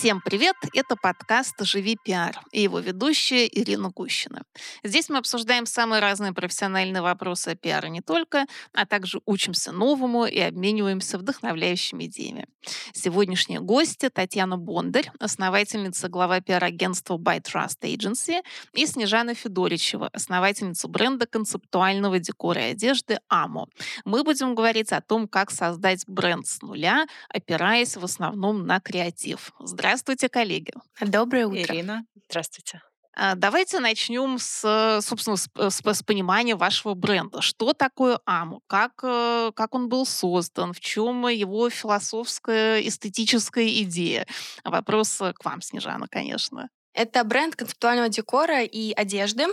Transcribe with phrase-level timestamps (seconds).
[0.00, 0.56] Всем привет!
[0.72, 4.44] Это подкаст «Живи пиар» и его ведущая Ирина Гущина.
[4.82, 10.24] Здесь мы обсуждаем самые разные профессиональные вопросы о пиаре не только, а также учимся новому
[10.24, 12.46] и обмениваемся вдохновляющими идеями.
[12.94, 18.40] Сегодняшние гости Татьяна Бондарь, основательница глава пиар-агентства By Trust Agency,
[18.72, 23.68] и Снежана Федоричева, основательница бренда концептуального декора и одежды «Амо».
[24.06, 29.52] Мы будем говорить о том, как создать бренд с нуля, опираясь в основном на креатив.
[29.60, 29.89] Здравствуйте,
[30.28, 30.72] коллеги.
[31.00, 31.60] Доброе утро.
[31.60, 32.82] Ирина, здравствуйте.
[33.16, 37.42] А, давайте начнем с, собственно, с, с, с понимания вашего бренда.
[37.42, 38.62] Что такое АМУ?
[38.66, 40.72] Как, э, как он был создан?
[40.72, 44.26] В чем его философская, эстетическая идея?
[44.64, 46.68] Вопрос к вам, Снежана, конечно.
[46.94, 49.46] Это бренд концептуального декора и одежды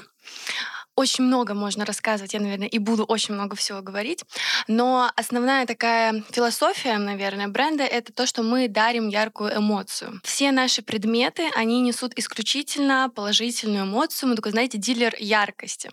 [0.98, 4.24] очень много можно рассказывать, я, наверное, и буду очень много всего говорить.
[4.68, 10.20] Но основная такая философия, наверное, бренда— это то, что мы дарим яркую эмоцию.
[10.24, 14.30] Все наши предметы, они несут исключительно положительную эмоцию.
[14.30, 15.92] Мы такой, знаете, дилер яркости.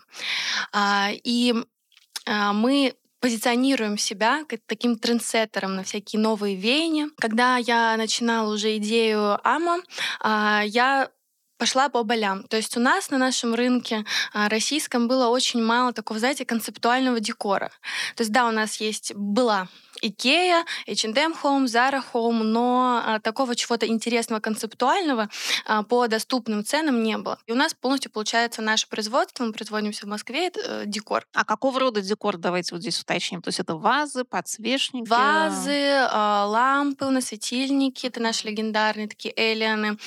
[0.73, 1.53] А, и
[2.25, 7.09] а, мы позиционируем себя как таким трендсеттером на всякие новые веяния.
[7.17, 9.81] Когда я начинала уже идею АМА,
[10.19, 11.09] а, я
[11.57, 12.43] пошла по болям.
[12.43, 17.19] То есть у нас на нашем рынке а, российском было очень мало такого, знаете, концептуального
[17.19, 17.71] декора.
[18.15, 19.67] То есть да, у нас есть была
[20.01, 25.29] Икея, H&M Home, Zara Home, но а, такого чего-то интересного, концептуального
[25.65, 27.37] а, по доступным ценам не было.
[27.47, 31.25] И у нас полностью получается наше производство, мы производимся в Москве, это э, декор.
[31.33, 33.41] А какого рода декор, давайте вот здесь уточним?
[33.41, 35.07] То есть это вазы, подсвечники?
[35.07, 39.97] Вазы, э, лампы, у нас светильники, это наши легендарные такие эллианы,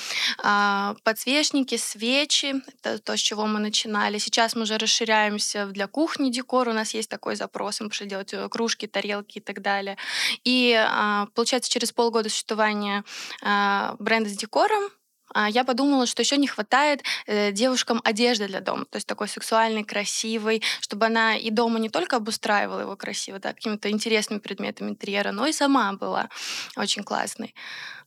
[0.45, 4.19] э, подсвечники, свечи, это то, с чего мы начинали.
[4.19, 8.33] Сейчас мы уже расширяемся для кухни декор, у нас есть такой запрос, мы пошли делать
[8.35, 9.97] э, кружки, тарелки и так далее далее.
[10.45, 13.05] И а, получается, через полгода существования
[13.43, 14.91] а, бренда с декором
[15.35, 19.29] а, я подумала, что еще не хватает э, девушкам одежды для дома, то есть такой
[19.29, 24.91] сексуальной, красивой, чтобы она и дома не только обустраивала его красиво, да, какими-то интересными предметами
[24.91, 26.29] интерьера, но и сама была
[26.77, 27.55] очень классной.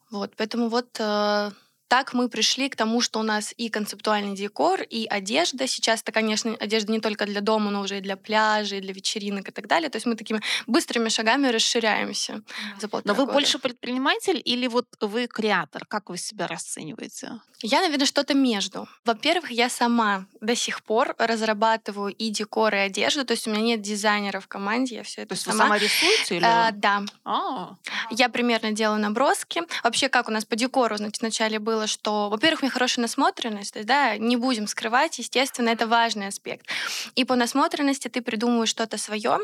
[0.09, 1.51] Вот, поэтому вот э,
[1.91, 5.67] так мы пришли к тому, что у нас и концептуальный декор, и одежда.
[5.67, 9.49] Сейчас это, конечно, одежда не только для дома, но уже и для пляжей, для вечеринок
[9.49, 9.89] и так далее.
[9.89, 12.43] То есть мы такими быстрыми шагами расширяемся
[12.79, 13.33] за Но вы года.
[13.33, 15.85] больше предприниматель или вот вы креатор?
[15.85, 17.41] Как вы себя расцениваете?
[17.63, 18.87] Я, наверное, что-то между.
[19.05, 23.23] Во-первых, я сама до сих пор разрабатываю и декор, и одежду.
[23.23, 25.53] То есть у меня нет дизайнера в команде, я все это То есть сама.
[25.53, 26.37] вы сама рисуете?
[26.37, 26.45] Или...
[26.45, 27.03] А, да.
[27.23, 27.75] А.
[28.09, 29.61] Я примерно делаю наброски.
[29.83, 33.01] Вообще, как у нас по декору, значит, вначале было было, что, во-первых, у меня хорошая
[33.01, 36.67] насмотренность, то есть, да, не будем скрывать, естественно, это важный аспект.
[37.15, 39.39] И по насмотренности ты придумываешь что-то свое,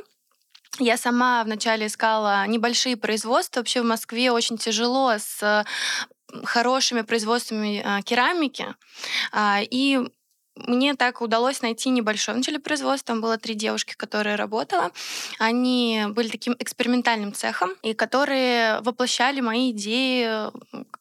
[0.79, 3.61] я сама вначале искала небольшие производства.
[3.61, 5.65] Вообще в Москве очень тяжело с
[6.43, 8.75] хорошими производствами а, керамики.
[9.31, 9.99] А, и
[10.65, 13.13] мне так удалось найти небольшое вначале производство.
[13.13, 14.91] Там было три девушки, которые работала.
[15.39, 20.51] Они были таким экспериментальным цехом, и которые воплощали мои идеи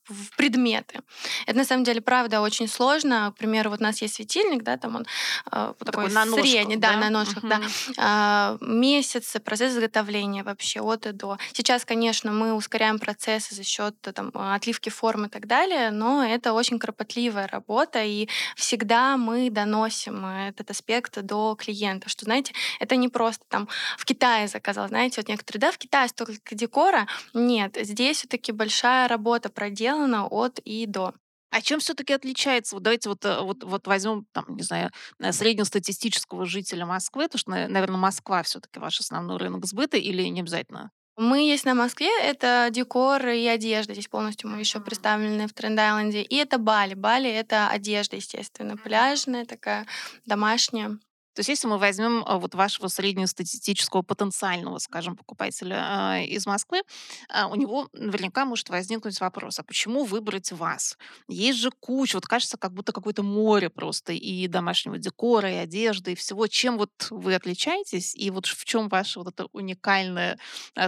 [0.08, 1.00] в предметы.
[1.46, 3.32] Это на самом деле, правда, очень сложно.
[3.34, 5.06] К примеру, вот у нас есть светильник, да, там он
[5.50, 7.48] э, такой, такой на ножках, средний, да, да на ножках, угу.
[7.48, 8.58] да.
[8.60, 11.38] Э, месяцы, процесс изготовления вообще от и до.
[11.52, 16.52] Сейчас, конечно, мы ускоряем процессы за счет там, отливки форм и так далее, но это
[16.52, 23.08] очень кропотливая работа, и всегда мы доносим этот аспект до клиента, что, знаете, это не
[23.08, 27.06] просто там в Китае заказал, знаете, вот некоторые, да, в Китае столько декора.
[27.34, 31.14] Нет, здесь все-таки большая работа проделана от и до.
[31.50, 32.76] А чем все-таки отличается?
[32.76, 34.90] Вот давайте вот, э, вот, вот возьмем, там, не знаю,
[35.20, 40.40] э, среднестатистического жителя Москвы, потому что, наверное, Москва все-таки ваш основной рынок сбыта или не
[40.40, 40.90] обязательно?
[41.16, 43.94] Мы есть на Москве, это декор и одежда.
[43.94, 46.20] Здесь полностью мы еще представлены в Тренд-Айленде.
[46.20, 46.92] И это Бали.
[46.92, 49.86] Бали— это одежда, естественно, пляжная такая,
[50.26, 50.98] домашняя.
[51.36, 56.80] То есть если мы возьмем а, вот вашего среднестатистического потенциального, скажем, покупателя а, из Москвы,
[57.28, 60.96] а, у него наверняка может возникнуть вопрос, а почему выбрать вас?
[61.28, 66.12] Есть же куча, вот кажется, как будто какое-то море просто и домашнего декора, и одежды,
[66.12, 66.46] и всего.
[66.46, 70.38] Чем вот вы отличаетесь, и вот в чем ваше вот это уникальное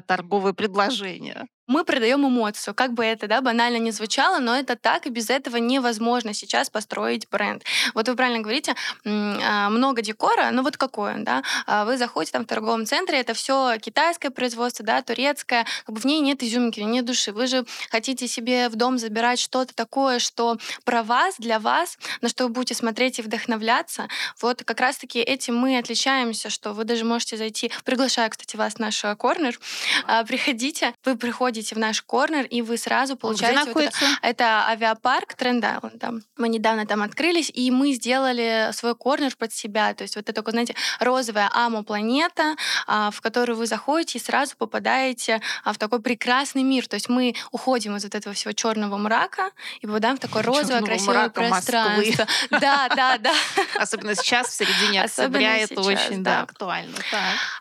[0.07, 1.47] торговое предложение?
[1.69, 2.75] Мы продаем эмоцию.
[2.75, 6.71] Как бы это да, банально не звучало, но это так, и без этого невозможно сейчас
[6.71, 7.63] построить бренд.
[7.95, 8.75] Вот вы правильно говорите,
[9.05, 11.43] а, много декора, ну вот какой он, да?
[11.67, 16.01] А вы заходите там в торговом центре, это все китайское производство, да, турецкое, как бы
[16.01, 17.33] в ней нет изюминки, нет души.
[17.33, 22.31] Вы же хотите себе в дом забирать что-то такое, что про вас, для вас, на
[22.31, 24.09] что вы будете смотреть и вдохновляться.
[24.41, 28.79] Вот как раз-таки этим мы отличаемся, что вы даже можете зайти, приглашаю, кстати, вас в
[28.79, 29.59] наш корнер,
[30.07, 33.85] а, приходите, вы приходите заходите в наш корнер, и вы сразу Он где получаете вот
[33.85, 36.01] это, это авиапарк Тренд Айленд.
[36.01, 36.23] там.
[36.37, 39.95] Мы недавно там открылись, и мы сделали свой корнер под себя.
[39.95, 42.57] То есть вот это, такое, знаете, розовая амо-планета,
[42.87, 46.87] а, в которую вы заходите и сразу попадаете а, в такой прекрасный мир.
[46.87, 49.51] То есть мы уходим из вот этого всего черного мрака
[49.81, 51.73] и попадаем в такое розовое, Черного красивое мрака Москвы.
[51.73, 52.27] пространство.
[52.61, 53.35] Да, да, да.
[53.79, 56.95] Особенно сейчас, в середине октября, это очень да, актуально.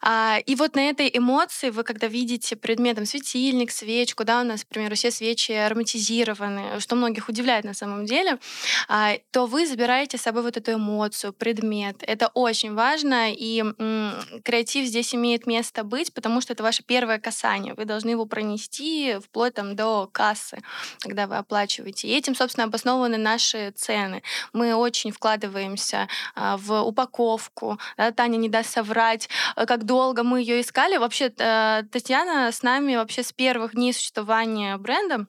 [0.02, 4.64] А, и вот на этой эмоции вы, когда видите предметом светильник, свечку, да, у нас,
[4.64, 8.38] к примеру, все свечи ароматизированы, что многих удивляет на самом деле,
[8.90, 11.96] а, то вы забираете с собой вот эту эмоцию, предмет.
[12.02, 13.64] Это очень важно, и
[14.44, 17.74] креатив здесь имеет место быть, потому что это ваше первое касание.
[17.78, 20.58] Вы должны его пронести вплоть там, до кассы,
[21.00, 22.10] когда вы оплачиваете.
[22.10, 24.22] И этим, собственно, обоснованы наши цены.
[24.54, 27.80] Мы очень вкладываемся а, в упаковку.
[27.98, 30.98] Да, Таня не даст соврать, э, как долго мы ее искали.
[30.98, 35.28] Вообще, э, Татьяна с нами вообще с первых дней существования бренда,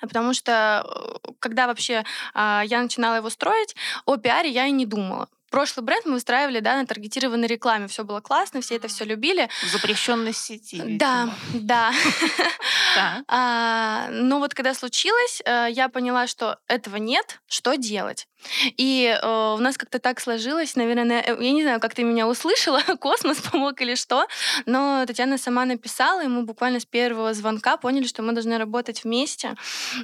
[0.00, 3.74] потому что э, когда вообще а, я начинала его строить,
[4.06, 5.28] о пиаре я и не думала.
[5.54, 7.86] Прошлый бренд мы выстраивали да, на таргетированной рекламе.
[7.86, 9.48] Все было классно, все это все любили.
[9.62, 11.64] В запрещенной сети, Да, видимо.
[11.68, 11.92] да.
[13.28, 18.28] А, Но вот когда случилось, э, я поняла, что этого нет, что делать?
[18.76, 22.28] И э, у нас как-то так сложилось, наверное, э, я не знаю, как ты меня
[22.28, 24.26] услышала, космос помог или что,
[24.66, 29.02] но Татьяна сама написала, и мы буквально с первого звонка поняли, что мы должны работать
[29.02, 29.54] вместе.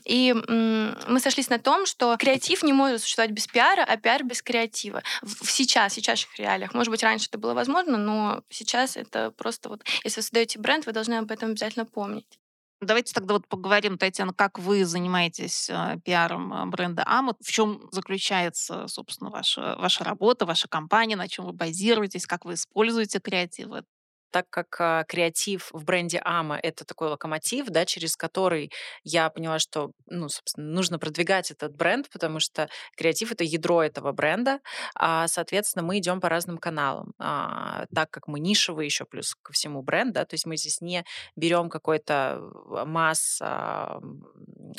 [0.05, 4.25] И м, мы сошлись на том, что креатив не может существовать без пиара, а пиар
[4.25, 5.02] без креатива.
[5.42, 6.75] Сейчас, в сейчасшних реалиях.
[6.75, 9.82] Может быть, раньше это было возможно, но сейчас это просто вот...
[10.04, 12.38] Если вы создаете бренд, вы должны об этом обязательно помнить.
[12.81, 17.88] Давайте тогда вот поговорим, Татьяна, как вы занимаетесь э, пиаром э, бренда Амут, в чем
[17.92, 23.84] заключается, собственно, ваша, ваша работа, ваша компания, на чем вы базируетесь, как вы используете креативы.
[24.31, 28.71] Так как а, креатив в бренде Ама это такой локомотив, да, через который
[29.05, 34.12] я поняла, что, ну, собственно, нужно продвигать этот бренд, потому что креатив это ядро этого
[34.12, 34.61] бренда,
[34.94, 39.53] а, соответственно, мы идем по разным каналам, А, так как мы нишевый еще плюс ко
[39.53, 41.05] всему бренд, да, то есть мы здесь не
[41.37, 42.41] берем какой-то
[42.87, 44.25] масс, а, м,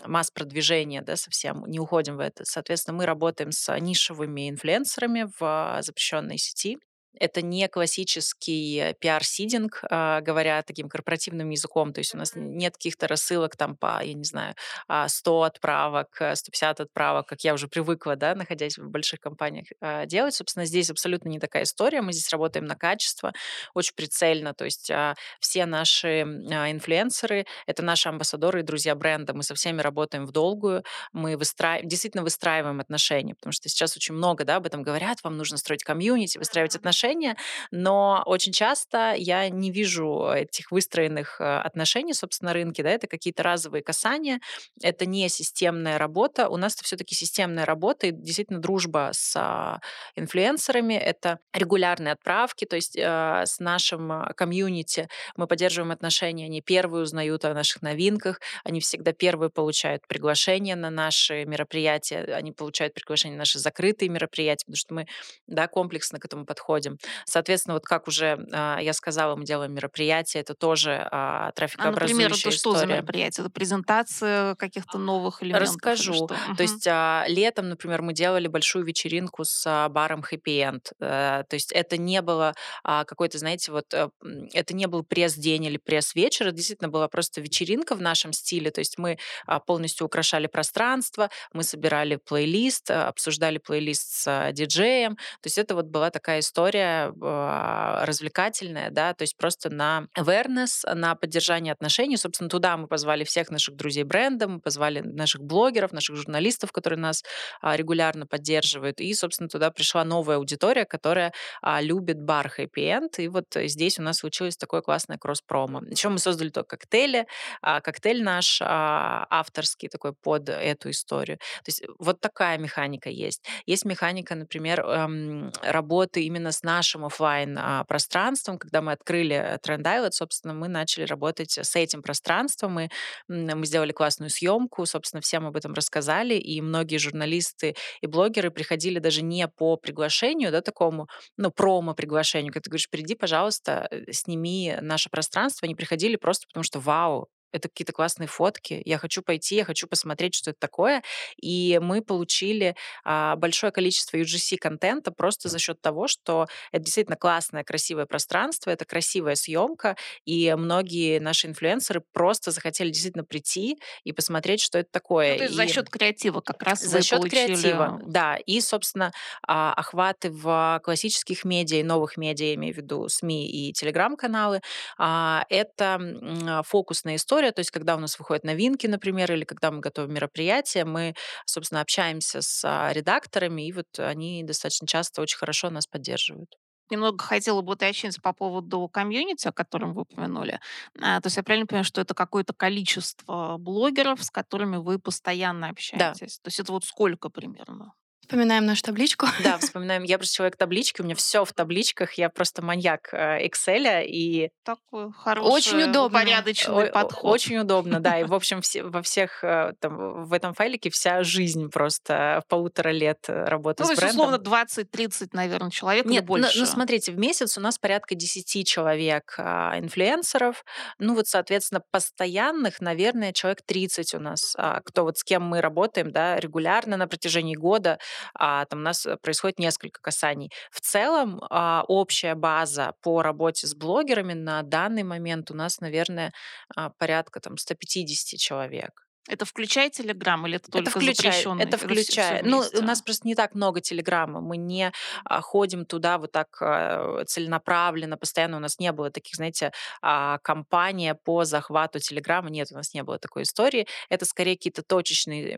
[0.05, 2.45] масс продвижения, да, совсем, не уходим в это.
[2.45, 6.77] Соответственно, мы работаем с нишевыми инфлюенсерами в запрещенной сети,
[7.19, 11.93] это не классический э, пиар-сидинг, а, говоря таким корпоративным языком.
[11.93, 14.55] То есть у нас нет каких-то рассылок там по, я не знаю,
[14.87, 19.67] а, 100 отправок, э, 150 отправок, как я уже привыкла, да, находясь в больших компаниях,
[19.81, 20.33] а, делать.
[20.33, 22.01] Собственно, здесь абсолютно не такая история.
[22.01, 23.33] Мы здесь работаем на качество,
[23.73, 24.53] очень прицельно.
[24.53, 29.33] То есть а, все наши а, инфлюенсеры— это наши амбассадоры и друзья бренда.
[29.33, 30.83] Мы со всеми работаем в долгую.
[31.13, 35.23] Мы выстраиваем, действительно выстраиваем отношения, потому что сейчас очень много да, об этом говорят.
[35.23, 36.77] Вам нужно строить комьюнити, выстраивать Мгм.
[37.01, 37.35] Отношения,
[37.71, 42.83] но очень часто я не вижу этих выстроенных э, отношений, собственно, на рынке.
[42.83, 44.39] Да, это какие-то разовые касания,
[44.81, 46.49] это не системная работа.
[46.49, 49.79] У нас это все-таки системная работа и действительно дружба с а,
[50.15, 50.93] инфлюенсерами.
[50.93, 56.45] Это регулярные отправки, то есть э, с нашим а, комьюнити мы поддерживаем отношения.
[56.45, 62.51] Они первые узнают о наших новинках, они всегда первые получают приглашение на наши мероприятия, они
[62.51, 65.07] получают приглашение на наши закрытые мероприятия, потому что мы
[65.47, 66.90] да, комплексно к этому подходим.
[67.25, 72.31] Соответственно, вот как уже а, я сказала, мы делаем мероприятия, это тоже а, А, например,
[72.31, 72.93] это трафикообразующая что за история.
[72.95, 73.45] мероприятие?
[73.45, 76.27] Это презентация каких-то новых элементов или Расскажу.
[76.27, 80.91] То есть а, летом, например, мы делали большую вечеринку с а, баром Happy End.
[80.99, 84.09] Э, То есть это не было а, какой-то, знаете, вот э,
[84.53, 88.71] это не был пресс-день или пресс-вечер, это действительно была просто вечеринка в нашем стиле.
[88.71, 94.51] То есть мы а, полностью украшали пространство, мы собирали плейлист, а, обсуждали плейлист с а,
[94.51, 95.15] диджеем.
[95.15, 100.91] То есть это вот была такая история а, развлекательная, да, то есть просто на awareness,
[100.93, 102.17] на поддержание отношений.
[102.17, 106.99] Собственно, туда мы позвали всех наших друзей бренда, мы позвали наших блогеров, наших журналистов, которые
[106.99, 107.23] нас
[107.61, 108.99] а, регулярно поддерживают.
[108.99, 113.17] И, собственно, туда пришла новая аудитория, которая а, любит бар Happy End.
[113.17, 115.81] И вот э, здесь у нас случилось такое классное кросс-промо.
[115.89, 117.27] Еще мы создали то коктейли,
[117.61, 121.37] а, коктейль наш а, авторский такой под эту историю.
[121.37, 123.43] То есть вот такая механика есть.
[123.65, 128.57] Есть механика, например, эм, работы именно с нашим оффлайн а, пространством.
[128.57, 132.79] Когда мы открыли э, Trend Island, собственно, мы начали работать с этим пространством.
[132.79, 132.89] М,
[133.29, 138.99] мы сделали классную съемку, собственно, всем об этом рассказали, и многие журналисты и блогеры приходили
[138.99, 144.77] даже не по приглашению, да, такому, ну, промо-приглашению, когда ты говоришь, приди, пожалуйста, э, сними
[144.81, 145.65] наше пространство.
[145.65, 149.87] Они приходили просто потому что, вау, это какие-то классные фотки, я хочу пойти, я хочу
[149.87, 151.03] посмотреть, что это такое.
[151.41, 157.63] И мы получили а, большое количество UGC-контента просто за счет того, что это действительно классное,
[157.63, 164.61] красивое пространство, это красивая съемка, и многие наши инфлюенсеры просто захотели действительно прийти и посмотреть,
[164.61, 165.33] что это такое.
[165.33, 167.45] Ну, то есть за И счет креатива как раз за счет получили...
[167.47, 168.37] креатива, да.
[168.45, 169.11] И, собственно,
[169.45, 174.61] а, охваты в классических медиа и новых медиа, я имею в виду СМИ и телеграм-каналы,
[174.97, 179.79] а, это фокусная история, то есть когда у нас выходят новинки, например, или когда мы
[179.79, 185.69] готовим мероприятия, мы, собственно, общаемся с а, редакторами, и вот они достаточно часто очень хорошо
[185.71, 186.55] нас поддерживают.
[186.89, 190.59] Немного хотела бы уточнить по поводу комьюнити, о котором вы упомянули.
[191.01, 195.69] А, то есть я правильно понимаю, что это какое-то количество блогеров, с которыми вы постоянно
[195.93, 196.19] Да.
[196.19, 196.39] общаетесь?
[196.39, 197.93] То есть это вот сколько примерно?
[198.31, 199.25] Вспоминаем нашу табличку.
[199.43, 200.03] Да, вспоминаем.
[200.03, 204.51] Я просто человек таблички, у меня все в табличках, я просто маньяк э, Excel, и
[204.63, 206.19] Такой хороший, Очень удобно.
[206.21, 207.29] о- подход.
[207.33, 208.19] Очень удобно, да.
[208.19, 212.91] И, в общем, все, во всех, э, там, в этом файлике вся жизнь просто полутора
[212.91, 214.33] лет э, работы Ну, то с есть, брендом.
[214.37, 216.57] условно, 20-30, наверное, человек Нет, ну, больше.
[216.59, 220.63] ну смотрите, в месяц у нас порядка 10 человек а, инфлюенсеров.
[220.99, 225.59] Ну вот, соответственно, постоянных, наверное, человек 30 у нас, а, кто вот с кем мы
[225.59, 227.97] работаем, да, регулярно на протяжении года.
[228.33, 230.51] А, там у нас э, происходит несколько касаний.
[230.71, 236.33] В целом, а, общая база по работе с блогерами на данный момент у нас, наверное,
[236.75, 239.05] а, порядка там 150 человек.
[239.27, 241.63] Это включая Телеграм или это Это только включая, запрещенный?
[241.63, 242.43] это включая.
[242.43, 244.41] Ну, у нас просто не так много телеграмма.
[244.41, 244.91] Мы не
[245.25, 248.57] а, ходим туда вот так а, целенаправленно, постоянно.
[248.57, 252.49] У нас не было таких, знаете, а, кампания по захвату телеграмма.
[252.49, 253.87] Нет, у нас не было такой истории.
[254.09, 255.55] Это скорее какие-то точечные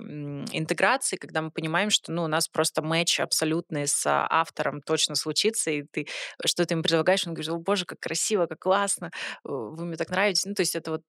[0.52, 5.72] интеграции, когда мы понимаем, что ну, у нас просто матч абсолютный с автором точно случится,
[5.72, 6.08] и ты
[6.46, 9.12] что-то им предлагаешь, он говорит, о боже, как красиво, как классно,
[9.44, 10.46] вы мне так нравитесь.
[10.46, 11.02] Ну, то есть это вот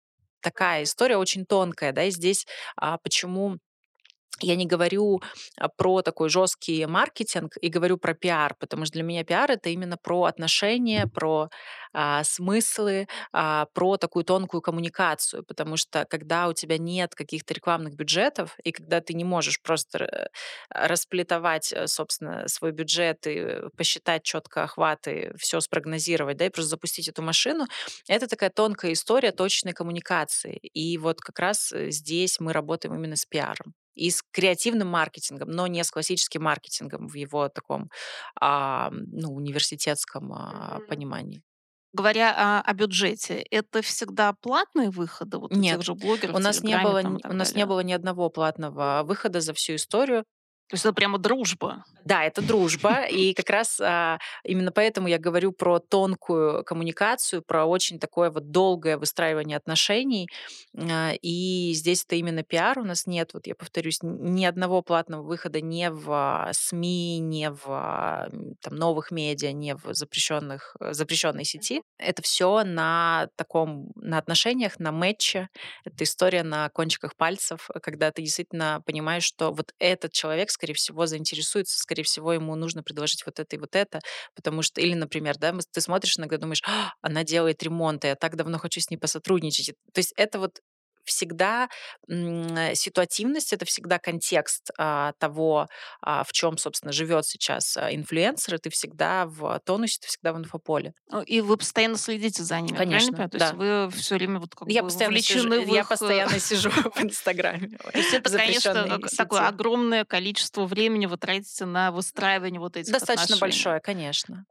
[0.44, 2.46] такая история очень тонкая, да, и здесь
[2.76, 3.58] а, почему
[4.40, 5.22] я не говорю
[5.58, 9.68] а, про такой жесткий маркетинг и говорю про пиар, потому что для меня пиар это
[9.70, 11.48] именно про отношения, про
[11.92, 17.94] а, смыслы, а, про такую тонкую коммуникацию, потому что когда у тебя нет каких-то рекламных
[17.94, 20.28] бюджетов и когда ты не можешь просто р-
[20.70, 26.70] расплетовать, э, собственно, свой бюджет и э, посчитать четко охваты, все спрогнозировать, да, и просто
[26.70, 27.66] запустить эту машину,
[28.08, 30.56] это такая тонкая история точной коммуникации.
[30.72, 35.50] И вот как раз э, здесь мы работаем именно с пиаром и с креативным маркетингом,
[35.50, 37.90] но не с классическим маркетингом в его таком
[38.40, 40.86] а, ну, университетском а, Мгм.
[40.86, 41.42] понимании.
[41.92, 46.78] Говоря о, о бюджете, это всегда платные выходы вот Нет, же блогеров у нас не
[46.78, 50.24] было, там у нас не было ни одного платного выхода за всю историю.
[50.68, 51.84] То есть это прямо дружба.
[52.04, 57.64] Да, это дружба, и как раз а, именно поэтому я говорю про тонкую коммуникацию, про
[57.66, 60.28] очень такое вот долгое выстраивание отношений.
[60.76, 62.78] А, И здесь это именно пиар.
[62.78, 68.28] У нас нет, вот я повторюсь, ни одного платного выхода не в СМИ, не в
[68.60, 71.82] там, новых медиа, не в запрещенных, э, запрещенной сети.
[71.98, 75.48] Это все на таком, на отношениях, на матче.
[75.84, 81.06] Это история на кончиках пальцев, когда ты действительно понимаешь, что вот этот человек, скорее всего,
[81.06, 84.00] заинтересуется, скорее всего, ему нужно предложить вот это и вот это,
[84.34, 88.16] потому что, или, например, да, ты смотришь иногда, думаешь, «А, она делает ремонт, и я
[88.16, 89.74] так давно хочу с ней посотрудничать.
[89.92, 90.60] То есть это вот
[91.04, 91.68] всегда
[92.08, 95.68] э, ситуативность, это всегда контекст а, того,
[96.00, 100.32] а, в чем, собственно, живет сейчас а, инфлюенсер, и ты всегда в тонусе, ты всегда
[100.32, 100.94] в инфополе.
[101.10, 103.30] Ну, И вы постоянно следите за ними, правильно Конечно, понимаю?
[103.30, 103.56] То есть да.
[103.56, 105.86] вы все время вот как Я бы постоянно, сижу, в я их...
[105.86, 107.78] э, постоянно сижу в Инстаграме.
[107.78, 113.36] То есть это, конечно, такое огромное количество времени вы тратите на выстраивание вот этих Достаточно
[113.36, 114.46] большое, конечно.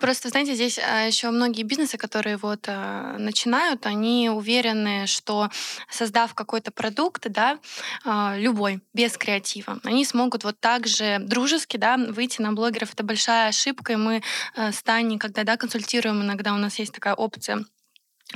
[0.00, 5.48] Просто, знаете, здесь еще многие бизнесы, которые вот а, начинают, они уверены, что
[5.90, 7.58] создав какой-то продукт, да,
[8.04, 12.92] а, любой, без креатива, они смогут вот так же дружески, да, выйти на блогеров.
[12.92, 14.22] Это большая ошибка, и мы
[14.56, 17.64] с Таней, когда, да, консультируем, иногда у нас есть такая опция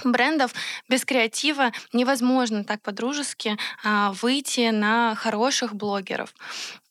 [0.05, 0.55] брендов
[0.89, 6.35] без креатива невозможно так по-дружески а, выйти на хороших блогеров.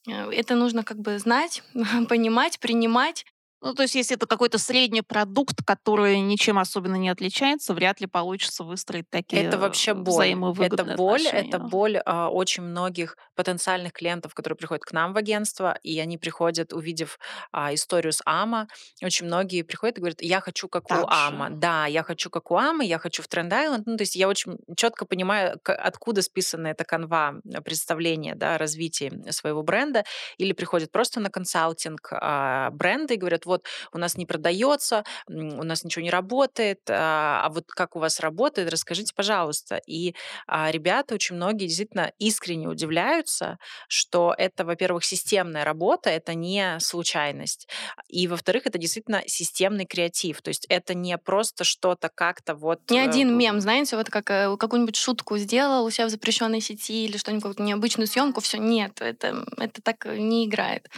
[0.08, 1.63] Э, Это нужно как бы знать,
[2.10, 3.25] понимать, принимать.
[3.62, 8.08] Ну, то есть, если это какой-то средний продукт, который ничем особенно не отличается, вряд ли
[8.08, 10.30] получится выстроить такие Это вообще боль.
[10.60, 11.58] Это боль, это отношения.
[11.60, 16.74] боль а, очень многих потенциальных клиентов, которые приходят к нам в агентство, и они приходят,
[16.74, 17.20] увидев
[17.51, 18.68] а, историю с Ама.
[19.03, 21.50] Очень многие приходят и говорят, я хочу как у Так Ама.
[21.50, 21.56] же.
[21.56, 23.86] Да, я хочу как у Ама, я хочу в Тренд Айленд.
[23.86, 29.12] Ну, то есть я очень четко понимаю, откуда списана эта канва э, представления, да, развития
[29.32, 30.03] своего бренда.
[30.38, 35.63] Или приходят просто на консалтинг а, бренда и говорят, вот у нас не продается, у
[35.63, 39.81] нас ничего не работает, а, а вот как у вас работает, расскажите, пожалуйста.
[39.88, 40.15] И
[40.48, 47.67] а, ребята очень многие действительно искренне удивляются, что это, во-первых, системная работа, это не случайность.
[48.08, 50.41] И, во-вторых, это действительно системный креатив.
[50.41, 52.89] То есть это не просто что-то как-то вот...
[52.89, 56.62] Не э, один мем, знаете, вот как э, какую-нибудь шутку сделал у себя в запрещенной
[56.62, 60.89] сети или что-нибудь, необычную съемку, все, нет, это, это так не играет.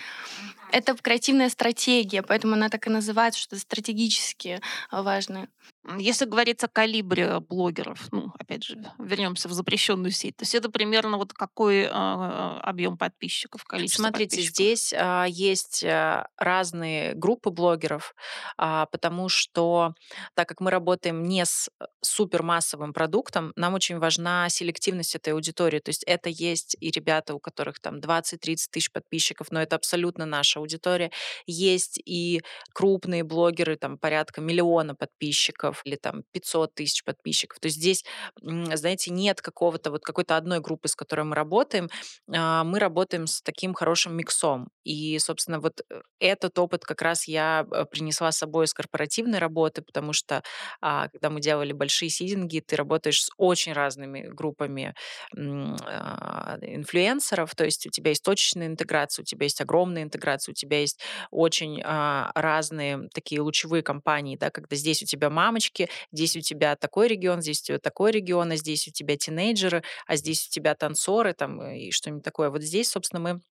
[0.73, 4.59] Это креативная стратегия, поэтому она так и называется, что стратегически
[4.91, 5.47] важная.
[5.97, 10.69] Если говорить о калибре блогеров, ну, опять же, вернемся в запрещенную сеть, то есть это
[10.69, 14.55] примерно вот какой а, объем подписчиков, количество Смотрите, подписчиков?
[14.55, 18.15] здесь а, есть а, разные группы блогеров,
[18.57, 19.93] а, потому что
[20.35, 25.79] так как мы работаем не с э, супермассовым продуктом, нам очень важна селективность этой аудитории.
[25.79, 30.25] То есть это есть и ребята, у которых там 20-30 тысяч подписчиков, но это абсолютно
[30.25, 31.11] наша аудитория.
[31.45, 32.41] Есть и
[32.73, 37.59] крупные блогеры, там порядка миллиона подписчиков или там 500 тысяч подписчиков.
[37.59, 38.03] То есть здесь,
[38.41, 41.89] знаете, нет какого-то вот какой-то одной группы, с которой мы работаем.
[42.33, 44.69] А, Мы работаем с таким хорошим миксом.
[44.83, 49.39] И, собственно, вот э, этот опыт как раз я э, принесла с собой из корпоративной
[49.39, 50.43] работы, потому что
[50.81, 54.93] а, когда мы делали большие сидинги, ты работаешь с очень разными группами
[55.35, 60.55] а, инфлюенсеров, то есть у тебя есть точечная интеграция, у тебя есть огромная интеграция, у
[60.55, 60.99] тебя есть
[61.31, 65.29] очень разные такие лучевые компании, да, когда здесь у тебя
[65.63, 69.17] мамочки, здесь у тебя такой регион, здесь у тебя такой регион, а здесь у тебя
[69.17, 72.49] тинейджеры, а здесь у тебя танцоры там и что-нибудь такое.
[72.49, 73.41] Вот здесь, собственно, мы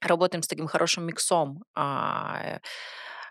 [0.00, 2.58] работаем с таким хорошим миксом а,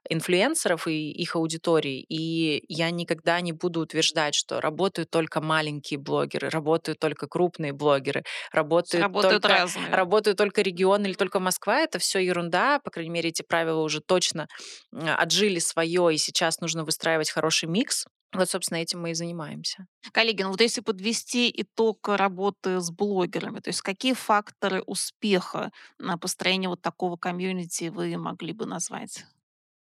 [0.09, 2.05] инфлюенсеров и их аудитории.
[2.09, 8.23] И я никогда не буду утверждать, что работают только маленькие блогеры, работают только крупные блогеры,
[8.51, 9.95] работают работают только, разные.
[9.95, 11.79] работают только регион или только Москва.
[11.81, 12.79] Это все ерунда.
[12.79, 14.47] По крайней мере, эти правила уже точно
[14.91, 18.05] отжили свое, и сейчас нужно выстраивать хороший микс.
[18.33, 19.85] Вот, собственно, этим мы и занимаемся.
[20.11, 26.17] Коллеги, ну вот если подвести итог работы с блогерами, то есть какие факторы успеха на
[26.17, 29.25] построение вот такого комьюнити вы могли бы назвать?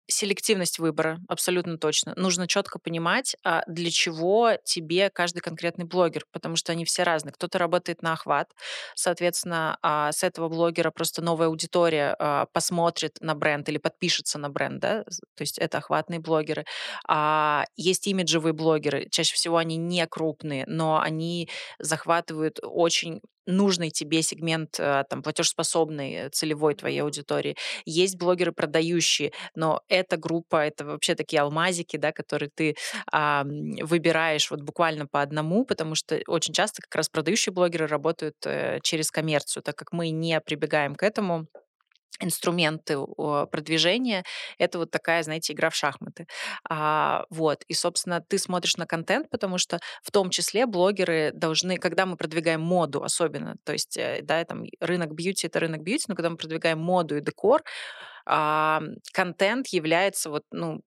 [0.09, 2.13] Селективность выбора, абсолютно точно.
[2.17, 7.33] Нужно четко понимать, а, для чего тебе каждый конкретный блогер, потому что они все разные.
[7.33, 8.53] Кто-то работает на охват,
[8.95, 14.49] соответственно, а, с этого блогера просто новая аудитория а, посмотрит на бренд или подпишется на
[14.49, 16.65] бренд, да, то есть это охватные блогеры.
[17.77, 24.77] Есть имиджевые блогеры, чаще всего они не крупные, но они захватывают очень нужный тебе сегмент
[24.79, 27.57] а, там платежеспособной э, целевой твоей аудитории.
[27.85, 32.77] Есть блогеры продающие, но эта группа, это вообще такие алмазики, да, которые ты
[33.13, 38.37] а, выбираешь вот буквально по одному, потому что очень часто как раз продающие блогеры работают
[38.45, 41.47] э, через коммерцию, так как мы не прибегаем к этому
[42.21, 42.99] инструменты
[43.51, 44.25] продвижения.
[44.59, 46.27] Это вот такая, знаете, игра в шахматы.
[46.69, 47.65] А, вот.
[47.69, 52.17] И, собственно, ты смотришь на контент, потому что в том числе блогеры должны, когда мы
[52.17, 56.31] продвигаем моду особенно, то есть, э, да, там рынок бьюти— это рынок бьюти, но когда
[56.31, 57.63] мы продвигаем моду и декор,
[58.27, 60.81] а, контент является вот, ну,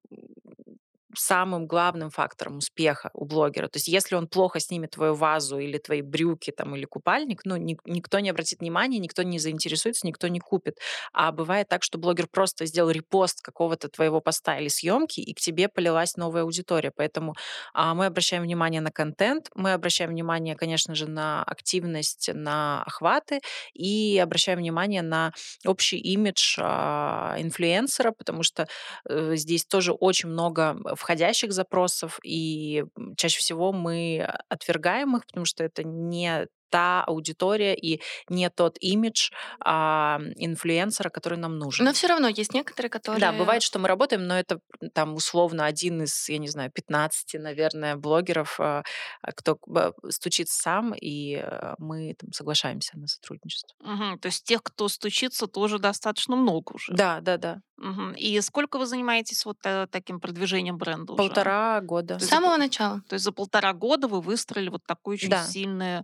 [1.16, 3.68] самым главным фактором успеха у блогера.
[3.68, 7.56] То есть если он плохо снимет твою вазу или твои брюки там, или купальник, ну,
[7.58, 10.78] ни- никто не обратит внимания, никто не заинтересуется, никто не купит.
[11.14, 15.40] А бывает так, что блогер просто сделал репост какого-то твоего поста или съемки, и к
[15.40, 16.92] тебе полилась новая аудитория.
[16.96, 17.36] Поэтому
[17.74, 23.42] а, мы обращаем внимание на контент, мы обращаем внимание, конечно же, на активность, на охваты
[23.74, 25.34] и обращаем внимание на
[25.66, 28.68] общий имидж а, инфлюенсера, потому что
[29.10, 32.86] э, здесь тоже очень много входящих запросов, и
[33.18, 39.30] чаще всего мы отвергаем их, потому что это не та аудитория и не тот имидж
[39.60, 41.86] а, инфлюенсера, который нам нужен.
[41.86, 43.32] Но все равно есть некоторые, Да, которые...
[43.34, 44.60] бывает, что мы работаем, но это
[44.94, 48.84] там условно один из, я не знаю, 15, наверное, блогеров, а,
[49.22, 49.58] а, кто
[50.10, 53.76] стучит сам, и а, мы там соглашаемся на сотрудничество.
[53.82, 54.20] Мгм.
[54.20, 56.94] То есть тех, кто стучится, тоже достаточно много уже.
[56.94, 57.62] Да, да, да.
[57.78, 58.12] Мгм.
[58.18, 61.18] И сколько вы занимаетесь вот э, таким продвижением бренда уже?
[61.24, 62.16] Полтора года.
[62.16, 63.02] То С за, самого пол- начала.
[63.08, 65.46] то есть за полтора года вы выстроили вот такое очень Да.
[65.46, 66.04] сильное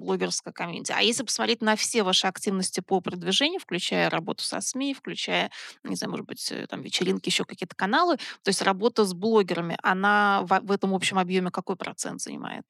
[0.00, 0.92] блогерское комьюнити.
[0.96, 5.50] А если посмотреть на все ваши активности по продвижению, включая работу со СМИ, включая,
[5.84, 9.76] не знаю, может быть, э, там вечеринки, еще какие-то каналы, то есть работа с блогерами,
[9.82, 12.64] она в, в этом общем объеме какой процент занимает?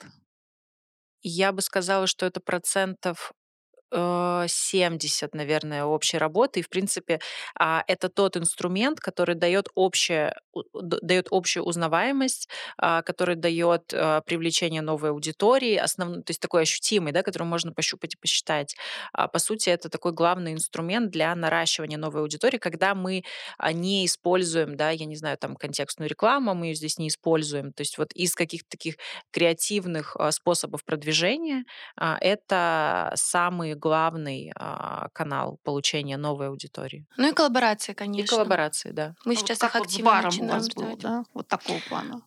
[1.22, 3.32] Я бы сказала, что это процентов
[3.90, 6.60] э, 70, наверное, общей работы.
[6.60, 7.20] И, в принципе,
[7.58, 10.34] а, это тот инструмент, который дает общее
[10.74, 12.48] дает общую узнаваемость,
[12.78, 16.22] а, который дает а, привлечение новой аудитории, основ...
[16.24, 18.76] то есть такой ощутимый, да, который можно пощупать и посчитать.
[19.12, 23.24] А, по сути, это такой главный инструмент для наращивания новой аудитории, когда мы
[23.72, 27.72] не используем, да, я не знаю, там контекстную рекламу, мы ее здесь не используем.
[27.72, 28.96] То есть вот из каких-то таких
[29.30, 31.64] креативных способов продвижения
[31.96, 34.52] это самый главный
[35.12, 37.06] канал получения новой аудитории.
[37.16, 38.24] Ну и коллаборации, конечно.
[38.24, 39.14] И коллаборации, да.
[39.24, 41.24] Мы а сейчас вот их активно вот начинаем у вас да?
[41.34, 42.22] Вот такого плана.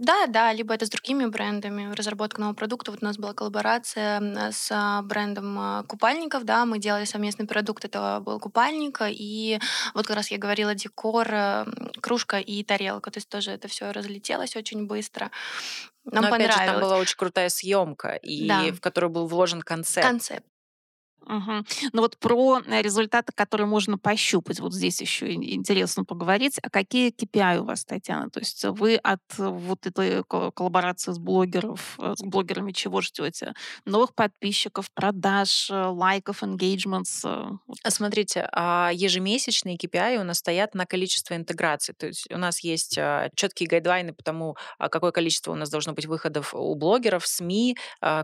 [0.00, 2.90] Да, да, либо это с другими брендами, разработка нового продукта.
[2.90, 7.84] Вот у нас была коллаборация с а, брендом а, купальников, да, мы делали совместный продукт,
[7.84, 9.60] это был купальник, и
[9.92, 11.28] вот как раз я говорила декор,
[12.00, 15.30] кружка и тарелка, то есть тоже это все разлетелось очень быстро.
[16.04, 16.54] Нам Но, понравилось.
[16.54, 18.72] Опять же, там была очень крутая съемка, и да.
[18.72, 20.06] в которую был вложен концепт.
[20.08, 20.46] Концепт.
[21.26, 21.52] Угу.
[21.92, 26.58] Ну вот про э, результаты, которые можно пощупать, вот здесь еще интересно поговорить.
[26.62, 28.30] А какие KPI у вас, Татьяна?
[28.30, 33.54] То есть вы от вот этой коллаборации с блогеров, э, с блогерами чего ждете?
[33.84, 37.20] Новых подписчиков, продаж, э, лайков, engagements?
[37.24, 41.94] А смотрите, а ежемесячные KPI у нас стоят на количество интеграций.
[41.94, 42.98] То есть у нас есть
[43.34, 47.76] четкие гайдлайны по тому, какое количество у нас должно быть выходов у блогеров, СМИ,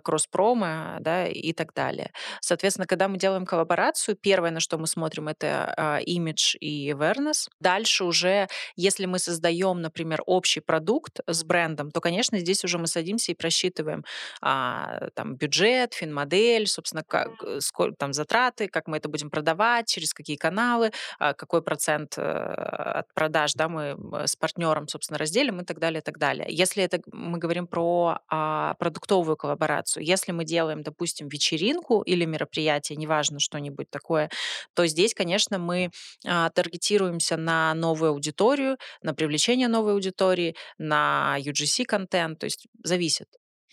[0.03, 2.13] кросс-промо да, и так далее.
[2.41, 7.49] Соответственно, когда мы делаем коллаборацию, первое, на что мы смотрим, это а, имидж и awareness.
[7.61, 12.87] Дальше уже, если мы создаем, например, общий продукт с брендом, то, конечно, здесь уже мы
[12.87, 14.05] садимся и просчитываем
[14.40, 19.88] а, там бюджет, финмодель, собственно, как, э, сколько там затраты, как мы это будем продавать,
[19.88, 23.96] через какие каналы, а, какой процент а, от продаж да, мы
[24.27, 26.46] с партнером, собственно, разделим и так далее, и так далее.
[26.49, 32.76] Если это мы говорим про а, продуктовую коллаборацию, если мы делаем, допустим, вечеринку или мероприятие,
[32.77, 34.31] мероприятие, неважно, что-нибудь такое,
[34.75, 35.91] то здесь, конечно, мы
[36.27, 43.29] а, таргетируемся на новую аудиторию, на привлечение новой аудитории, на UGC-контент, то есть зависит.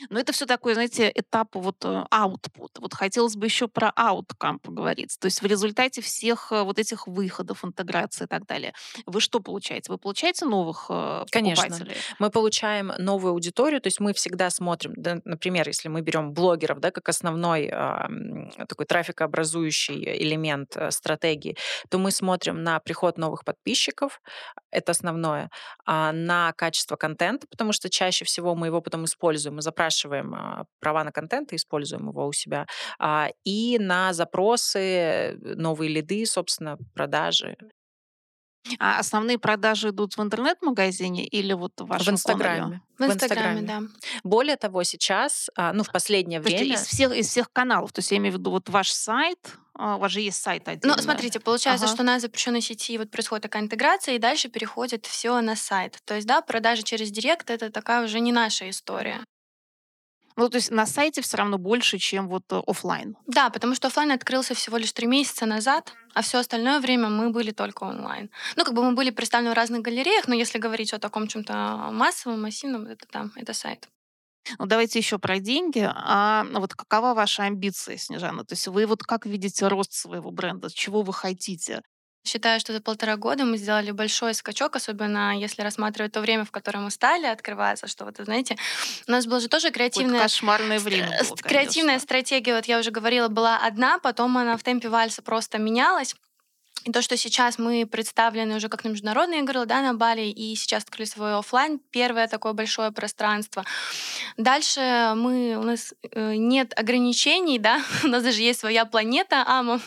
[0.10, 2.70] Но это все такое, знаете, этап вот э, output.
[2.80, 5.16] Вот хотелось бы еще про outcome поговорить.
[5.20, 8.74] То есть в результате всех э, вот этих выходов, интеграции и так далее,
[9.06, 9.92] вы что получаете?
[9.92, 11.86] Вы получаете новых э, Конечно.
[12.20, 16.80] Мы получаем новую аудиторию, то есть мы всегда смотрим, да, например, если мы берем блогеров,
[16.80, 21.56] да, как основной э, такой трафикообразующий элемент э, стратегии,
[21.90, 24.22] то мы смотрим на приход новых подписчиков,
[24.72, 25.50] это основное,
[25.86, 29.83] а на качество контента, потому что чаще всего мы его потом используем, мы запрашиваем
[30.34, 32.66] а, права на контент и используем его у себя,
[33.00, 37.56] а, и на запросы, новые лиды, собственно, продажи.
[38.80, 42.82] А основные продажи идут в интернет-магазине или вот в вашем В Инстаграме.
[42.98, 43.82] В Инстаграме, да.
[44.24, 46.76] Более того, сейчас, а, ну, в последнее То время...
[46.76, 49.98] из всех, из всех каналов, то есть я имею в виду вот ваш сайт, у
[49.98, 50.98] вас же есть сайт Ну, отдельно.
[51.02, 51.96] смотрите, получается, Ага.
[51.96, 56.00] что на запрещенной сети вот происходит такая интеграция, и дальше переходит все на сайт.
[56.06, 59.20] То есть, да, продажи через директ это такая уже не наша история.
[60.36, 63.18] Ну, то есть на сайте все равно больше, чем вот э, офлайн.
[63.28, 67.30] Да, потому что офлайн открылся всего лишь три месяца назад, а все остальное время мы
[67.30, 68.30] были только онлайн.
[68.56, 71.90] Ну, как бы мы были представлены в разных галереях, но если говорить о таком чем-то
[71.92, 73.88] массовом, массивном, это там, это сайт.
[74.60, 75.90] Ну, давайте еще про деньги.
[75.94, 78.44] А вот какова ваша амбиция, Снежана?
[78.44, 80.70] То есть вы вот как видите рост своего бренда?
[80.70, 81.82] Чего вы хотите?
[82.26, 86.52] Считаю, что за полтора года мы сделали большой скачок, особенно если рассматривать то время, в
[86.52, 88.56] котором мы стали открываться, что вот, знаете,
[89.08, 90.22] у нас было же тоже креативное...
[90.22, 94.88] кошмарное время было, Креативная стратегия, вот я уже говорила, была одна, потом она в темпе
[94.88, 96.16] вальса просто менялась.
[96.84, 100.56] И то, что сейчас мы представлены уже как на международные игры, да, на Бали, и
[100.56, 103.64] сейчас открыли свой офлайн, первое такое большое пространство.
[104.38, 109.80] Дальше мы, у нас э, нет ограничений, да, у нас даже есть своя планета Ама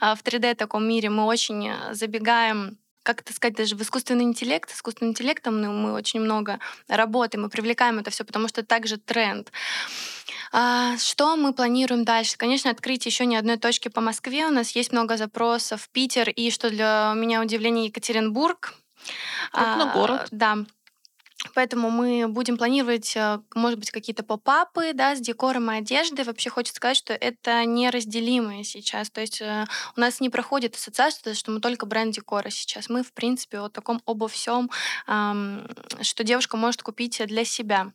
[0.00, 1.08] в 3D таком мире.
[1.10, 5.72] Мы очень э, забегаем как это сказать, даже в искусственный интеллект, с искусственным интеллектом ну,
[5.72, 9.50] мы очень много работаем, мы привлекаем это все, потому что это также тренд.
[10.52, 12.36] А, что мы планируем дальше?
[12.36, 14.46] Конечно, открыть еще не одной точки по Москве.
[14.46, 18.74] У нас есть много запросов в Питер и, что для меня удивление, Екатеринбург.
[19.50, 20.28] Крупный а, город.
[20.30, 20.58] Да.
[21.54, 26.24] Поэтому мы будем планировать, э, может быть, какие-то поп-апы да, с декором и одеждой.
[26.24, 29.10] Вообще хочется сказать, что это неразделимое сейчас.
[29.10, 32.88] То есть э, у нас не проходит ассоциация, что мы только бренд декора сейчас.
[32.88, 34.70] Мы, в принципе, о таком обо всем,
[35.06, 37.92] что девушка может купить для себя.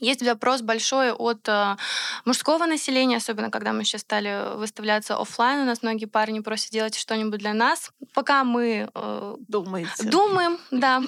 [0.00, 1.76] Есть запрос большой от э,
[2.24, 5.60] мужского населения, особенно когда мы сейчас стали выставляться офлайн.
[5.60, 7.90] У нас многие парни просят делать что-нибудь для нас.
[8.12, 10.08] Пока мы э, Думаете.
[10.08, 11.02] думаем, да.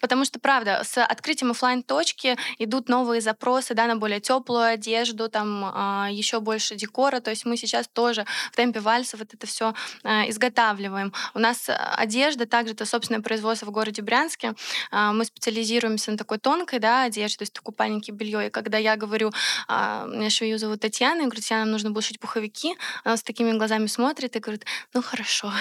[0.00, 5.28] Потому что, правда, с открытием офлайн точки идут новые запросы да, на более теплую одежду,
[5.28, 7.20] там э, еще больше декора.
[7.20, 11.12] То есть мы сейчас тоже в темпе вальса вот это все э, изготавливаем.
[11.34, 14.54] У нас одежда также это собственное производство в городе Брянске.
[14.90, 18.46] Э, мы специализируемся на такой тонкой да, одежде, то есть купальник купальники, белье.
[18.46, 19.32] И когда я говорю,
[19.68, 23.22] а, меня швею зовут Татьяна, я говорю, Татьяна, нам нужно было шить пуховики, она с
[23.22, 25.52] такими глазами смотрит и говорит, ну хорошо,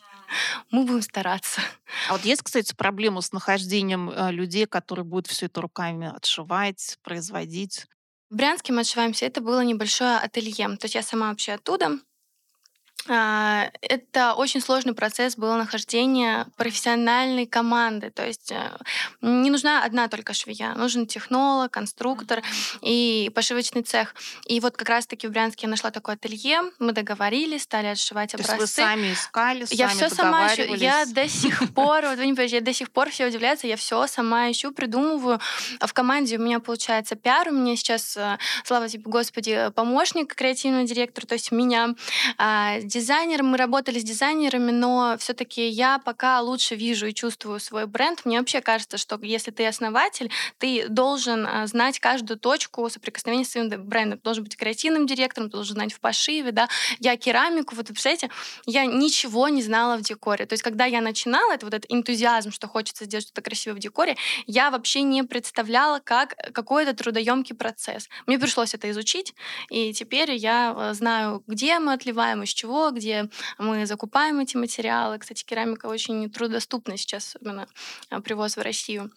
[0.70, 1.60] мы будем стараться.
[2.08, 6.98] А вот есть, кстати, проблема с нахождением э, людей, которые будут все это руками отшивать,
[7.02, 7.86] производить?
[8.30, 9.26] В Брянске мы отшиваемся.
[9.26, 10.76] Это было небольшое ателье.
[10.76, 11.98] То есть я сама вообще оттуда.
[13.08, 18.10] А, это очень сложный процесс было нахождения профессиональной команды.
[18.10, 18.76] То есть э,
[19.22, 22.42] не нужна одна только швея, нужен технолог, конструктор
[22.82, 24.14] и пошивочный цех.
[24.46, 28.56] И вот как раз-таки в Брянске я нашла такое ателье, мы договорились, стали отшивать образцы.
[28.56, 32.18] То есть вы сами искали, я сами все сама ищу, я до сих пор, вот
[32.18, 35.40] вы не поверите, я до сих пор все удивляются, я все сама ищу, придумываю.
[35.80, 40.84] В команде у меня получается пиар, у меня сейчас, э, слава тебе, Господи, помощник креативного
[40.84, 41.94] директора, то есть меня
[42.90, 48.24] дизайнером, мы работали с дизайнерами, но все-таки я пока лучше вижу и чувствую свой бренд.
[48.24, 53.50] Мне вообще кажется, что если ты основатель, ты должен а, знать каждую точку соприкосновения с
[53.50, 54.18] своим брендом.
[54.18, 56.68] Ты должен быть креативным директором, ты должен знать в пошиве, да.
[56.98, 58.30] Я керамику, вот представляете,
[58.66, 60.46] я ничего не знала в декоре.
[60.46, 63.80] То есть, когда я начинала, это вот этот энтузиазм, что хочется сделать что-то красивое в
[63.80, 68.08] декоре, я вообще не представляла, как какой это трудоемкий процесс.
[68.26, 69.34] Мне пришлось это изучить,
[69.70, 75.18] и теперь я э, знаю, где мы отливаем, из чего, где мы закупаем эти материалы.
[75.18, 77.68] Кстати, керамика очень трудоступна сейчас, именно
[78.08, 79.10] а, привоз в Россию.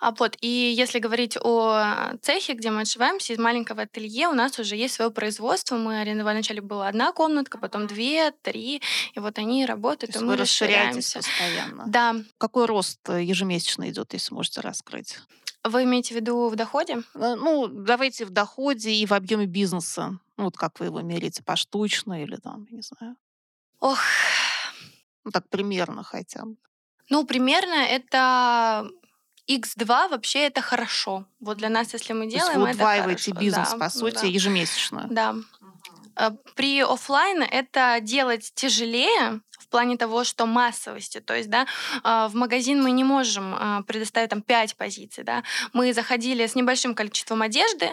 [0.00, 4.58] А вот, и если говорить о цехе, где мы отшиваемся, из маленького ателье у нас
[4.58, 5.76] уже есть свое производство.
[5.76, 8.82] Мы арендовали, вначале была одна комнатка, потом две, три,
[9.14, 11.18] и вот они работают, То и мы расширяемся.
[11.18, 11.84] постоянно.
[11.86, 12.16] Да.
[12.38, 15.18] Какой рост э, ежемесячно идет, если можете раскрыть?
[15.64, 17.02] Вы имеете в виду в доходе?
[17.14, 20.18] Э, Ну, давайте в доходе и в объеме бизнеса.
[20.36, 23.16] Ну, вот как вы его меряете, поштучно или там, я не знаю.
[23.80, 23.98] Ох,
[25.24, 26.56] Ну, так примерно хотя бы.
[27.10, 28.88] ну, примерно это
[29.48, 31.26] X2 вообще это хорошо.
[31.40, 33.40] Вот для нас, если мы То есть делаем, вы это удваиваете хорошо.
[33.40, 34.26] бизнес, Да, по сути, да.
[34.26, 35.06] ежемесячно.
[35.10, 35.36] Да.
[36.16, 41.20] Э, При оффлайн это делать тяжелее в плане того, что массовости.
[41.20, 41.66] То есть, да,
[42.02, 45.44] а, в магазин мы не можем а, предоставить там 5 позиций, да.
[45.72, 47.90] Мы заходили с небольшим количеством одежды,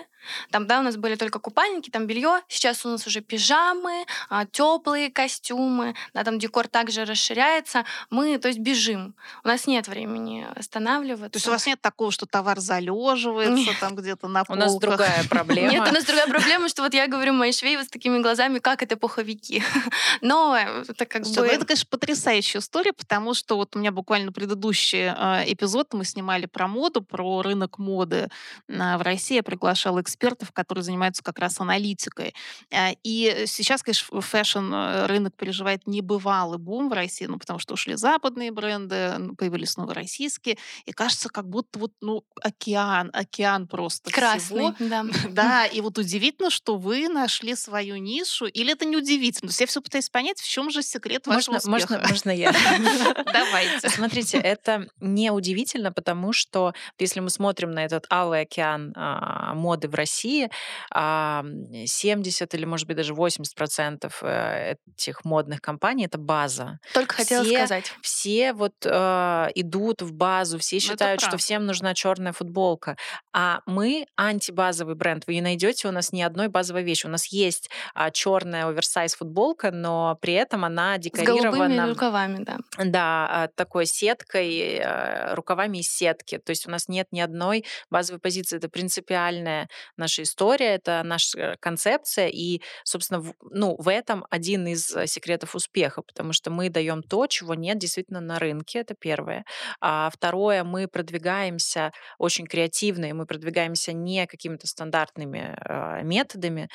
[0.51, 2.41] там, да, у нас были только купальники, там белье.
[2.47, 4.05] Сейчас у нас уже пижамы,
[4.51, 7.85] теплые костюмы, да, там декор также расширяется.
[8.09, 9.15] Мы, то есть, бежим.
[9.43, 11.29] У нас нет времени останавливаться.
[11.29, 13.79] То есть у вас нет такого, что товар залеживается Нет.
[13.79, 14.65] там где-то на У полках?
[14.65, 15.71] нас другая проблема.
[15.71, 18.59] Нет, у нас другая проблема, что вот я говорю моей швее вот с такими глазами,
[18.59, 19.63] как это пуховики.
[20.21, 21.47] Но это как ну бы...
[21.47, 26.45] это, конечно, потрясающая история, потому что вот у меня буквально предыдущий э, эпизод мы снимали
[26.45, 28.29] про моду, про рынок моды
[28.67, 29.35] э, в России.
[29.35, 32.33] Я приглашала экспертов, которые занимаются как раз аналитикой.
[32.71, 37.95] Э, и сейчас, конечно, fashion э, переживает небывалый бум в России, ну, потому что ушли
[37.95, 40.57] западные бренды, н- появились новые российские.
[40.85, 44.75] И кажется, как будто вот, ну, океан, океан просто Красный, всего.
[44.79, 45.05] да.
[45.29, 49.49] Да, и вот удивительно, что вы нашли свою нишу, или это не удивительно?
[49.49, 52.09] То есть я все пытаюсь понять, в чем же секрет вашего Можно, можно, успеха.
[52.09, 52.51] можно я?
[53.33, 53.89] Давайте.
[53.89, 59.87] Смотрите, это не удивительно, потому что если мы смотрим на этот алый океан а, моды
[59.87, 60.49] в России,
[60.91, 66.79] а, м, 70 или, может быть, даже 80 процентов э, этих модных компаний это база.
[66.93, 67.93] Только хотела Все- сказать.
[68.01, 72.95] Все вот э, идут в базу, все Ну, считают, что всем нужна черная футболка.
[73.33, 75.25] А мы антибазовый бренд.
[75.27, 77.05] Вы не найдете у нас ни одной базовой вещи.
[77.05, 77.69] У нас есть
[78.13, 82.57] черная оверсайз футболка, но при этом она С голубыми декорирована рукавами, да.
[82.77, 86.37] да, а, такой сеткой, э, рукавами из сетки.
[86.37, 88.57] То есть у нас нет ни одной базовой позиции.
[88.57, 89.67] Это принципиальная
[89.99, 92.27] наша история, это наша концепция.
[92.29, 97.03] И, собственно, в- ну, в этом один из э, секретов успеха, потому что мы даем
[97.03, 98.79] то, чего нет действительно на рынке.
[98.79, 99.45] Это первое.
[99.81, 106.69] А второе, мы продвигаемся очень креативно, и мы продвигаемся не какими-то стандартными э, методами.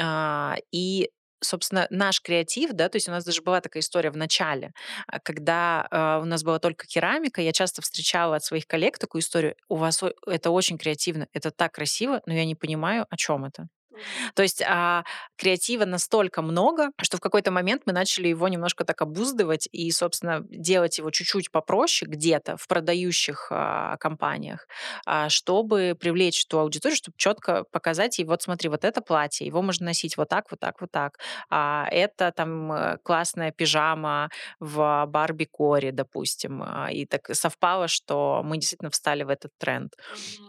[0.00, 4.16] А, И собственно, наш креатив, да, то есть у нас даже была такая история в
[4.16, 4.72] начале,
[5.06, 9.22] а, когда э, у нас была только керамика, я часто встречала от своих коллег такую
[9.22, 13.44] историю, у вас это очень креативно, это так красиво, но я не понимаю, о чем
[13.44, 13.68] это.
[14.34, 15.04] То есть а,
[15.36, 20.44] креатива настолько много, что в какой-то момент мы начали его немножко так обуздывать и, собственно,
[20.50, 24.66] делать его чуть-чуть попроще где-то в продающих а, компаниях,
[25.06, 29.62] а, чтобы привлечь ту аудиторию, чтобы четко показать ей, вот смотри, вот это платье, его
[29.62, 31.18] можно носить вот так, вот так, вот так.
[31.50, 34.30] А это там э, классная пижама
[34.60, 36.62] в Барби-коре, допустим.
[36.62, 39.94] А, и так совпало, что мы действительно встали в этот тренд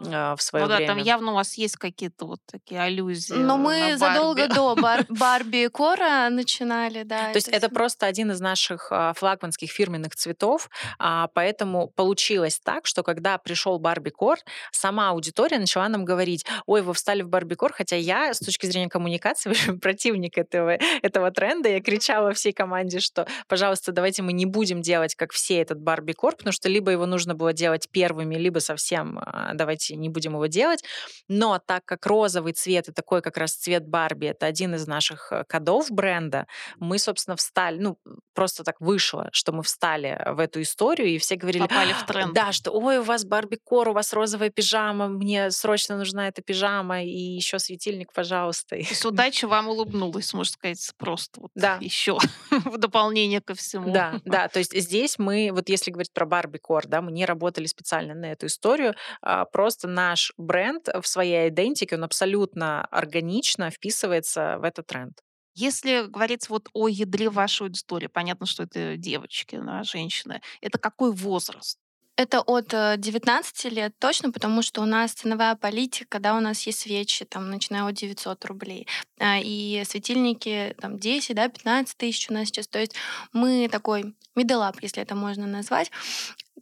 [0.02, 0.36] mm-hmm.
[0.36, 0.86] в свое ну, время.
[0.86, 3.34] да, там явно у вас есть какие-то вот такие аллюзии.
[3.46, 7.32] Но мы задолго до бар- Барби Кора начинали, да.
[7.32, 12.86] То есть это просто один из наших а, флагманских фирменных цветов, а, поэтому получилось так,
[12.86, 14.38] что когда пришел Барби Кор,
[14.72, 18.66] сама аудитория начала нам говорить, ой, вы встали в Барби Кор, хотя я с точки
[18.66, 24.46] зрения коммуникации противник этого, этого тренда, я кричала всей команде, что, пожалуйста, давайте мы не
[24.46, 28.36] будем делать, как все, этот Барби Кор, потому что либо его нужно было делать первыми,
[28.36, 30.84] либо совсем а, давайте не будем его делать.
[31.28, 35.32] Но так как розовый цвет и такой как раз цвет Барби, это один из наших
[35.32, 36.46] э, кодов бренда,
[36.78, 37.98] мы, собственно, встали, ну,
[38.34, 41.62] просто так вышло, что мы встали в эту историю, и все говорили...
[41.62, 42.32] Попали в тренд.
[42.32, 46.42] Да, что, ой, у вас Барби Кор, у вас розовая пижама, мне срочно нужна эта
[46.42, 48.70] пижама, и еще светильник, пожалуйста.
[48.70, 51.78] То есть удача вам улыбнулась, можно сказать, просто вот да.
[51.80, 52.18] еще
[52.50, 53.92] в дополнение ко всему.
[53.92, 57.24] Да, да, то есть здесь мы, вот если говорить про Барби Кор, да, мы не
[57.24, 63.70] работали специально на эту историю, а просто наш бренд в своей идентике, он абсолютно органично
[63.70, 65.20] вписывается в этот тренд.
[65.54, 71.12] Если говорить вот о ядре вашей аудитории, понятно, что это девочки, да, женщины, это какой
[71.12, 71.78] возраст?
[72.16, 76.66] Это от 19 э, лет точно, потому что у нас ценовая политика, да, у нас
[76.66, 78.86] есть свечи, там, начиная от 900 рублей,
[79.18, 82.68] а, и светильники, там, 10, да, 15 тысяч у нас сейчас.
[82.68, 82.94] То есть
[83.32, 85.90] мы такой middle up, если это можно назвать.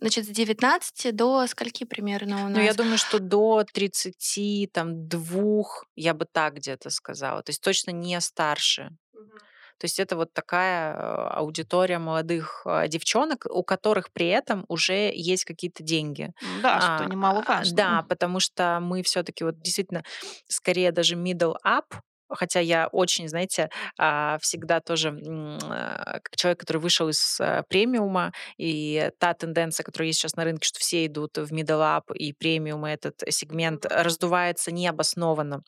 [0.00, 2.56] Значит, с 19 до скольки примерно у нас?
[2.56, 7.42] Ну, я думаю, что до 30, там, двух, я бы так где-то сказала.
[7.42, 8.90] То есть точно не старше.
[9.78, 15.12] То есть это вот такая э, аудитория молодых э, девчонок, у которых при этом уже
[15.14, 16.32] есть какие-то деньги.
[16.62, 17.76] Да, что а, немаловажно.
[17.76, 20.02] Да, потому что мы все-таки вот действительно
[20.48, 21.84] скорее даже middle up,
[22.28, 25.10] Хотя я очень, знаете, а, всегда тоже
[25.64, 30.44] а, как человек, который вышел из э, премиума, и та тенденция, которая есть сейчас на
[30.44, 35.62] рынке, что все идут в middle up, и премиум, этот сегмент раздувается необоснованно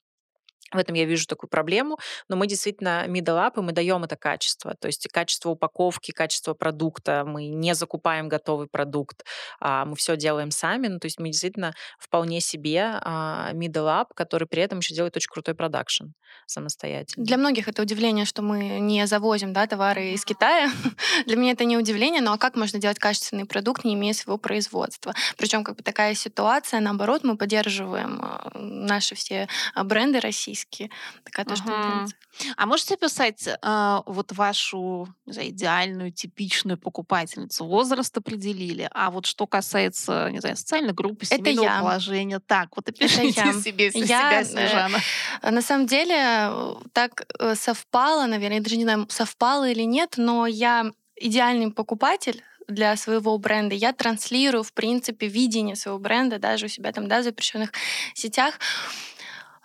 [0.73, 4.17] в этом я вижу такую проблему, но мы действительно middle up, и мы даем это
[4.17, 4.75] качество.
[4.75, 7.25] То есть качество упаковки, качество продукта.
[7.27, 9.25] Мы не закупаем готовый продукт,
[9.61, 10.89] а мы все делаем сами.
[10.89, 15.17] Ну, то есть мы действительно вполне себе а, middle up, который при этом еще делает
[15.17, 16.07] очень крутой продакшн
[16.47, 17.25] самостоятельно.
[17.25, 20.71] Для многих это удивление, что мы не завозим да, товары из Китая.
[21.27, 24.39] Для меня это не удивление, но а как можно делать качественный продукт, не имея своего
[24.39, 25.15] производства?
[25.37, 30.91] Причем как бы такая ситуация, наоборот, мы поддерживаем а, наши все а, бренды российские, российские.
[31.25, 31.83] Такая тоже ага.
[31.83, 32.19] тенденция.
[32.57, 37.65] А можете описать э, вот вашу не знаю, идеальную, типичную покупательницу?
[37.65, 41.81] Возраст определили, а вот что касается, не знаю, социальной группы, семейного Это я.
[41.81, 43.53] положения, так, вот опишите я.
[43.53, 44.99] себе я, себя, Снежана.
[45.43, 49.83] Э, на самом деле э, так э, совпало, наверное, я даже не знаю, совпало или
[49.83, 53.75] нет, но я идеальный покупатель для своего бренда.
[53.75, 57.73] Я транслирую, в принципе, видение своего бренда даже у себя там, да, в запрещенных
[58.15, 58.59] сетях.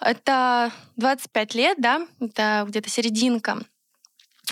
[0.05, 3.57] Это 25 лет, да, это где-то серединка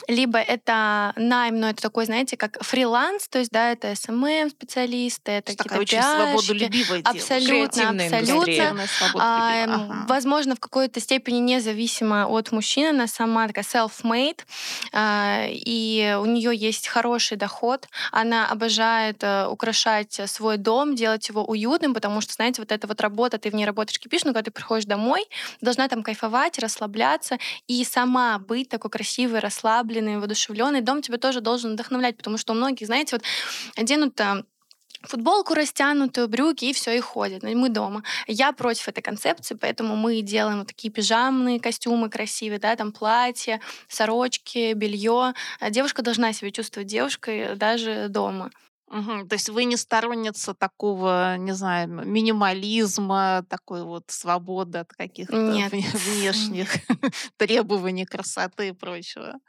[0.08, 5.32] либо это найм, но это такой, знаете, как фриланс, то есть, да, это SMM специалисты,
[5.32, 8.88] это какие-то очень свободолюбивое Абсолютно, абсолютно.
[9.16, 10.06] А, ага.
[10.08, 14.42] Возможно, в какой-то степени независимо от мужчины, она сама такая self-made,
[14.92, 21.44] а, и у нее есть хороший доход, она обожает а, украшать свой дом, делать его
[21.44, 24.44] уютным, потому что, знаете, вот эта вот работа, ты в ней работаешь, кипишь, но когда
[24.44, 25.26] ты приходишь домой,
[25.62, 27.38] должна там кайфовать, расслабляться
[27.68, 32.54] и сама быть такой красивой, расслабленной, расслабленный, воодушевленный, дом тебя тоже должен вдохновлять, потому что
[32.54, 33.24] у многих, знаете, вот
[33.76, 34.46] оденут там
[35.04, 37.44] футболку растянутую, брюки, и все, и ходят.
[37.44, 38.04] Мы дома.
[38.28, 43.60] Я против этой концепции, поэтому мы делаем вот такие пижамные костюмы красивые, да, там платья,
[43.90, 45.34] сорочки, белье.
[45.60, 48.50] А девушка должна себя чувствовать девушкой даже дома.
[48.94, 49.28] Мгм.
[49.28, 56.70] То есть вы не сторонница такого, не знаю, минимализма, такой вот свободы от каких-то внешних
[57.38, 59.40] требований красоты и прочего.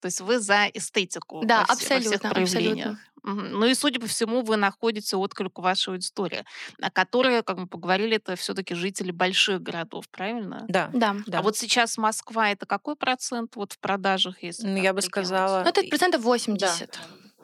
[0.00, 2.86] То есть вы за эстетику Да, во, все- во всех абсолютно, проявлениях.
[2.86, 2.98] абсолютно.
[3.24, 6.44] Ну и, судя по всему, вы находите отклик у вашей аудитории,
[6.80, 10.64] а которые, как мы поговорили, это все-таки жители больших городов, правильно?
[10.68, 11.16] Да, Да.
[11.32, 15.62] А вот сейчас Москва это какой процент вот в продажах, если Ну, я бы сказала,
[15.64, 16.98] Ну, это процентов 80.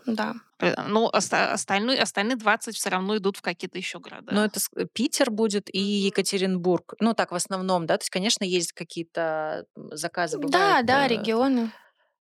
[0.06, 0.34] да.
[0.60, 4.32] Э, ну, оста- остальные, остальные 20 все равно идут в какие-то еще города.
[4.32, 6.94] Но это э, Питер будет и Екатеринбург.
[7.00, 7.96] Ну, так в основном, да.
[7.98, 10.86] То есть, конечно, есть какие-то заказы, Да, бывают.
[10.86, 11.70] да, э, регионы.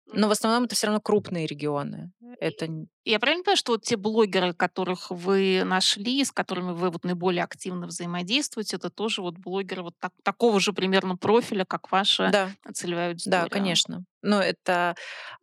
[0.08, 2.12] Но в основном это все равно крупные регионы.
[2.40, 2.68] Это
[3.06, 7.44] Я правильно понимаю, что вот те блогеры, которых вы нашли, с которыми вы вот наиболее
[7.44, 12.52] активно взаимодействуете, это тоже вот блогеры вот так- такого же примерно профиля, как ваша да,
[12.74, 13.32] целевая аудитория?
[13.32, 14.04] да, конечно.
[14.22, 14.96] Но это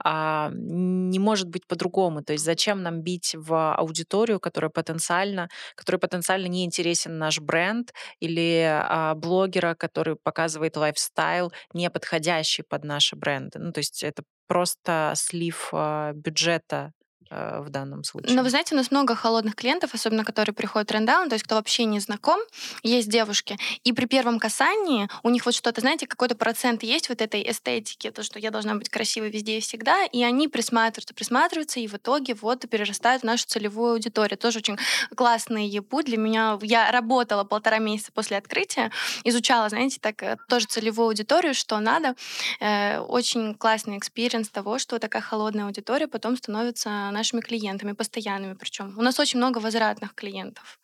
[0.02, 2.22] а, не может быть по-другому.
[2.22, 7.92] То есть зачем нам бить в аудиторию, которая потенциально, которой потенциально не интересен наш бренд,
[8.20, 13.58] или а, блогера, который показывает лайфстайл, не подходящий под наши бренды.
[13.58, 16.92] Ну, то есть это просто слив а, бюджета
[17.30, 18.34] а, в данном случае.
[18.34, 21.44] Но вы знаете, у нас много холодных клиентов, особенно которые приходят в трендаун, то есть
[21.44, 22.40] кто вообще не знаком,
[22.82, 27.20] есть девушки, и при первом касании у них вот что-то, знаете, какой-то процент есть вот
[27.20, 31.80] этой эстетики, то, что я должна быть красивой везде и всегда, и они присматриваются, присматриваются,
[31.80, 34.36] и в итоге вот перерастают в нашу целевую аудиторию.
[34.36, 34.76] Тоже очень
[35.14, 36.58] классный ебу для меня.
[36.62, 38.90] Я работала полтора месяца после открытия,
[39.24, 42.14] изучала, знаете, так э, тоже целевую аудиторию, что надо.
[42.60, 48.98] Э, Очень классный experience того, что такая холодная аудитория потом становится нашими клиентами, постоянными причем.
[48.98, 50.78] У нас очень много возвратных клиентов.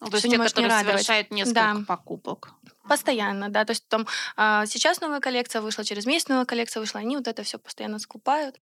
[0.00, 0.92] Ну, то есть не те, не которые радовать.
[0.94, 1.84] совершают несколько Да.
[1.86, 2.52] покупок.
[2.88, 3.64] Постоянно, да.
[3.64, 4.06] То есть там
[4.36, 7.98] а, сейчас новая коллекция вышла, через месяц новая коллекция вышла, они вот это все постоянно
[7.98, 8.56] скупают.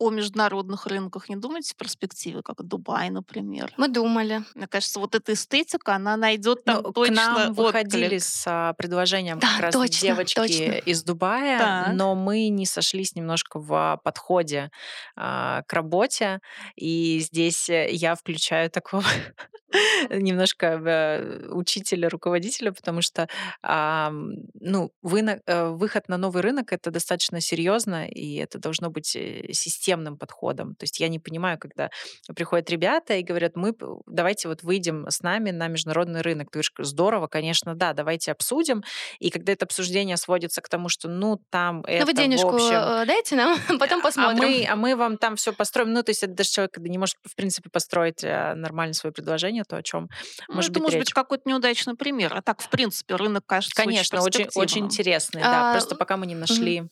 [0.00, 3.70] О международных рынках не думаете в перспективе, как Дубай, например?
[3.76, 4.42] Мы думали.
[4.54, 8.22] Мне кажется, вот эта эстетика, она найдет там Ну, точно к нам выходили отклик.
[8.22, 10.72] с а, предложением Да, как раз точно, девочки точно.
[10.88, 11.94] из Дубая, Так.
[11.94, 14.70] но мы не сошлись немножко в подходе
[15.16, 16.40] а, к работе,
[16.76, 19.04] и здесь э, я включаю такого
[20.10, 23.28] немножко э, учителя, руководителя, потому что
[23.62, 29.52] ну, вына- э, выход на новый рынок это достаточно серьезно, и это должно быть э,
[29.52, 30.74] системным подходом.
[30.74, 31.90] То есть я не понимаю, когда
[32.34, 33.74] приходят ребята и говорят, мы
[34.06, 36.50] давайте вот выйдем с нами на международный рынок.
[36.50, 38.82] Ты говоришь, здорово, конечно, да, давайте обсудим.
[39.18, 42.54] И когда это обсуждение сводится к тому, что ну там это ну вы денежку в
[42.54, 44.48] общем, дайте нам, потом а посмотрим.
[44.48, 45.92] мы, а мы вам там все построим.
[45.92, 49.76] Ну, то есть это даже человек, не может, в принципе, построить нормально свое предложение, то
[49.76, 50.08] о чем
[50.48, 51.00] Ну, может это быть может речь.
[51.08, 52.34] быть какой-то неудачный пример.
[52.36, 55.70] А так, в принципе, рынок кажется Конечно, очень, очень перспективным интересный, да.
[55.70, 56.84] А, Просто пока мы не нашли.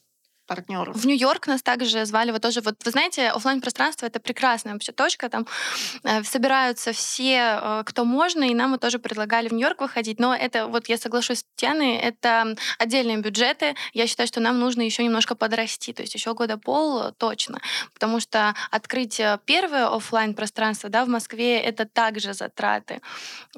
[0.49, 0.97] Партнеров.
[0.97, 4.93] В Нью-Йорк нас также звали, вот тоже, вот вы знаете, оффлайн пространство это прекрасная вообще
[4.93, 5.47] точка, там
[6.03, 10.35] э, собираются все, э, кто можно, и нам вот тоже предлагали в Нью-Йорк выходить, но
[10.35, 15.05] это, вот я соглашусь с Татьяной, это отдельные бюджеты, я считаю, что нам нужно еще
[15.05, 17.61] немножко подрасти, то есть еще года пол э, точно,
[17.93, 23.01] потому что открыть э, первое оффлайн пространство, да, в Москве, это также затраты,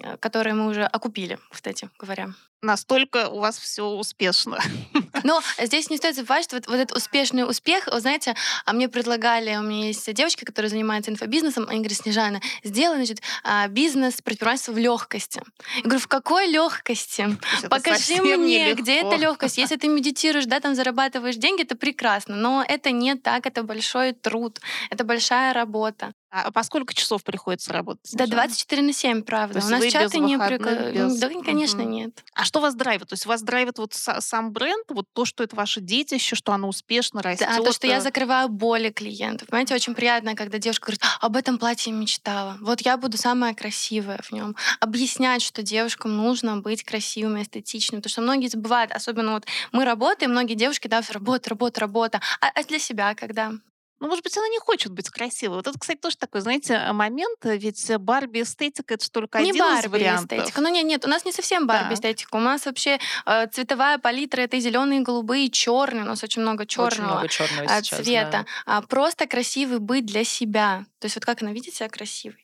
[0.03, 2.31] э, которые мы уже окупили, кстати говоря.
[2.63, 4.59] Настолько у вас все успешно.
[5.25, 8.89] Но здесь не стоит забывать, что вот, вот этот успешный успех, вы знаете, а мне
[8.89, 14.21] предлагали, у меня есть девочки, которые занимаются инфобизнесом, они говорят, Снежана, сделай, значит, а, бизнес
[14.23, 15.43] предпринимательства в легкости.
[15.77, 17.37] Я говорю, в какой легкости?
[17.59, 19.59] Это Покажи мне, где эта легкость.
[19.59, 22.37] Если ты медитируешь, да, там зарабатываешь деньги, это прекрасно.
[22.37, 24.61] Но это не так, это большой труд,
[24.91, 26.13] это большая работа.
[26.33, 28.13] А по сколько часов приходится работать?
[28.13, 28.43] Да, Снежана?
[28.47, 29.61] 24 на 7, правда.
[29.65, 31.91] У нас чаты не прика- без- Да, конечно, Мгм.
[31.91, 32.25] нет.
[32.35, 33.09] А что вас драйвит?
[33.09, 36.53] То есть вас драйвит вот са- сам бренд, вот то, что это ваше детище, что
[36.53, 37.49] оно успешно растет?
[37.49, 39.49] Да, то, что я э, закрываю боли клиентов.
[39.49, 42.57] Понимаете, очень приятно, когда девушка говорит, об этом платье мечтала.
[42.61, 44.55] Вот я буду самая красивая в нем.
[44.79, 48.01] Объяснять, что девушкам нужно быть красивыми, эстетичными.
[48.01, 52.21] Потому что многие забывают, особенно вот мы работаем, многие девушки, да, работа, работа, работа.
[52.41, 53.53] А, а для себя когда?
[54.01, 55.57] Ну, может быть, она не хочет быть красивой.
[55.57, 57.39] Вот это, кстати, тоже такой, знаете, э, момент.
[57.45, 60.39] э, Ведь э, Барби эстетика это же только не один из Барби вариантов.
[60.39, 60.61] эстетика.
[60.63, 62.37] Ну нет, нет, у нас не совсем Барби эстетика.
[62.37, 66.05] У нас вообще э, цветовая палитра это зеленые, голубые, черные.
[66.05, 67.11] У нас очень много Очень черного.
[67.13, 68.01] много черного а, сейчас.
[68.01, 68.31] цвета.
[68.31, 68.47] да.
[68.65, 70.85] А, просто красивый быть для себя.
[70.99, 72.43] То есть вот как она видит себя красивой.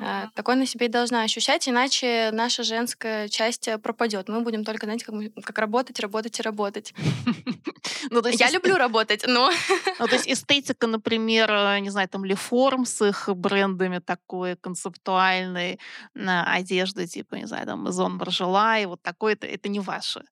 [0.00, 4.28] А, Такой она себе и должна ощущать, иначе наша женская часть э, пропадет.
[4.28, 6.94] Мы будем только, знаете, как, мы- как работать, работать и работать.
[8.10, 9.50] Ну, то есть Я люблю работать, но
[9.98, 15.80] Ну, то есть эстетика, например, э, не знаю, там Леформ с их брендами такой концептуальной
[16.14, 20.22] на одежды, типа, не знаю, там Мазон Баржела, и вот такое, это, это не ваше.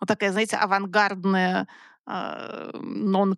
[0.00, 1.66] Вот такая, знаете, авангардная,
[2.06, 2.70] э,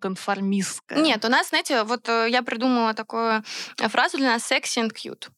[0.04, 0.98] нонконформистская.
[1.00, 3.42] нет, у нас, знаете, вот э, я придумала такую
[3.80, 5.28] э, фразу для нас «sexy and cute».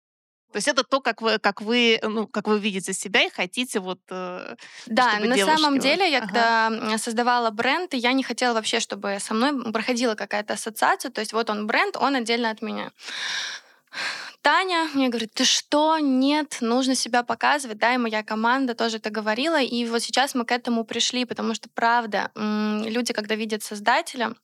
[0.56, 3.78] То есть это то, как вы, как вы, ну, как вы видите себя и хотите
[3.78, 3.98] вот...
[4.08, 6.26] э, Да, чтобы на девушки самом деле, я Ага.
[6.26, 11.10] когда создавала бренд, я не хотела вообще, чтобы со мной проходила какая-то ассоциация.
[11.10, 12.90] То есть вот он бренд, он отдельно от меня.
[14.40, 15.98] Таня мне говорит, ты что?
[15.98, 17.76] Нет, нужно себя показывать.
[17.76, 19.60] Да, и моя команда тоже это говорила.
[19.60, 24.34] И вот сейчас мы к этому пришли, потому что, правда, люди, когда видят создателя,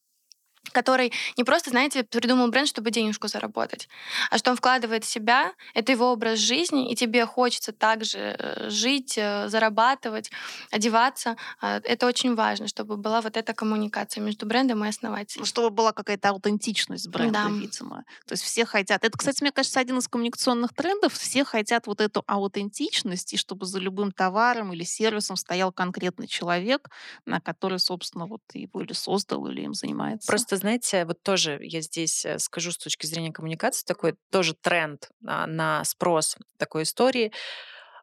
[0.70, 3.88] который не просто, знаете, придумал бренд, чтобы денежку заработать,
[4.30, 8.70] а что он вкладывает в себя, это его образ жизни, и тебе хочется также э,
[8.70, 10.30] жить, э, зарабатывать,
[10.70, 11.36] одеваться.
[11.60, 15.44] А, это очень важно, чтобы была вот эта коммуникация между брендом и основателем.
[15.44, 17.48] Чтобы была какая-то аутентичность бренда, да.
[17.48, 18.04] видимо.
[18.26, 19.04] То есть все хотят...
[19.04, 21.14] Это, кстати, мне кажется, один из коммуникационных трендов.
[21.14, 26.88] Все хотят вот эту аутентичность, и чтобы за любым товаром или сервисом стоял конкретный человек,
[27.26, 30.28] на который, собственно, вот его или создал, или им занимается.
[30.28, 35.08] Просто знаете, вот тоже я здесь э, скажу с точки зрения коммуникации, такой тоже тренд
[35.26, 37.32] а, на спрос такой истории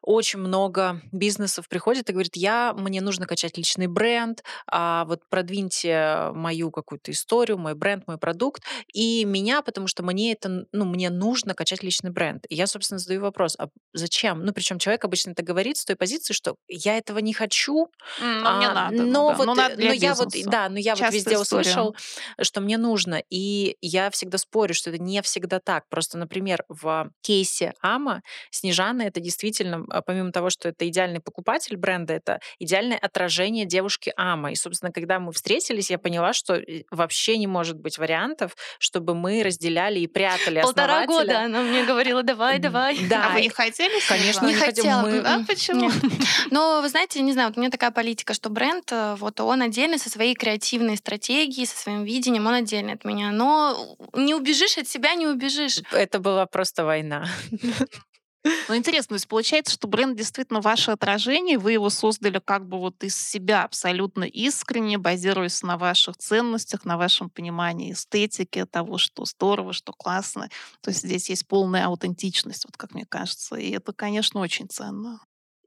[0.02, 6.30] очень много бизнесов приходит и говорит, я, мне нужно качать личный бренд, а вот продвиньте
[6.34, 11.10] мою какую-то историю, мой бренд, мой продукт, и меня, потому что мне это, ну, мне
[11.10, 12.46] нужно качать личный бренд.
[12.48, 14.44] И я, собственно, задаю вопрос, а зачем?
[14.44, 17.88] Ну, причем человек обычно это говорит с той позиции, что я этого не хочу,
[18.20, 18.96] но а, мне надо.
[18.96, 19.36] Ну но да.
[19.36, 21.62] вот, но, надо но я вот, да, но я Частая вот везде история.
[21.62, 21.96] услышал,
[22.40, 25.88] что мне нужно, и я всегда спорю, что это не всегда так.
[25.88, 32.14] Просто, например, в кейсе Ама Снежана это действительно помимо того, что это идеальный покупатель бренда,
[32.14, 34.52] это идеальное отражение девушки Ама.
[34.52, 39.14] И, собственно, когда мы встретились, я поняла, что э, вообще не может быть вариантов, чтобы
[39.14, 42.98] мы разделяли и прятали Полтора года она мне говорила, давай, давай.
[43.08, 43.28] Да.
[43.28, 43.92] А вы не хотели?
[44.08, 45.02] Конечно, не, хотела.
[45.02, 45.18] Мы...
[45.20, 45.90] А почему?
[46.50, 49.62] Но, вы знаете, не знаю, вот у меня такая политика, что бренд, э, вот он
[49.62, 53.30] отдельно со своей креативной стратегией, со своим видением, он отдельно от меня.
[53.30, 55.80] Но не убежишь от себя, не убежишь.
[55.92, 57.26] Это была просто война.
[58.68, 62.78] Ну, интересно, то есть получается, что бренд действительно ваше отражение, вы его создали как бы
[62.78, 69.24] вот из себя абсолютно искренне, базируясь на ваших ценностях, на вашем понимании эстетики, того, что
[69.24, 70.48] здорово, что классно.
[70.82, 73.56] То есть здесь есть полная аутентичность, вот как мне кажется.
[73.56, 75.20] И это, конечно, очень ценно.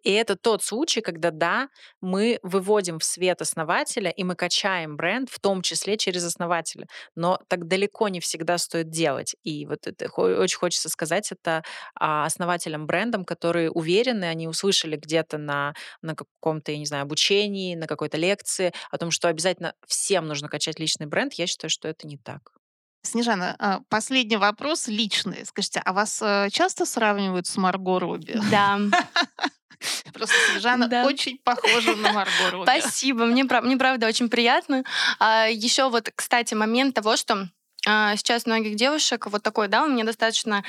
[0.03, 1.69] И это тот случай, когда, да,
[2.01, 6.87] мы выводим в свет основателя, и мы качаем бренд, в том числе через основателя.
[7.15, 9.35] Но так далеко не всегда стоит делать.
[9.43, 11.63] И вот это очень хочется сказать это
[11.95, 17.75] а, основателям брендам, которые уверены, они услышали где-то на, на каком-то, я не знаю, обучении,
[17.75, 21.33] на какой-то лекции о том, что обязательно всем нужно качать личный бренд.
[21.33, 22.51] Я считаю, что это не так.
[23.05, 25.45] Снежана, а, последний вопрос личный.
[25.45, 28.39] Скажите, а вас э, часто сравнивают с Марго Робби?
[28.49, 28.79] Да.
[30.13, 31.05] Просто Снежана да.
[31.05, 32.63] очень похожа на Марго Робби.
[32.63, 34.83] Спасибо, мне, мне правда очень приятно.
[35.19, 37.47] А, еще вот, кстати, момент того, что
[37.85, 40.63] а, сейчас многих девушек вот такой, да, у меня достаточно,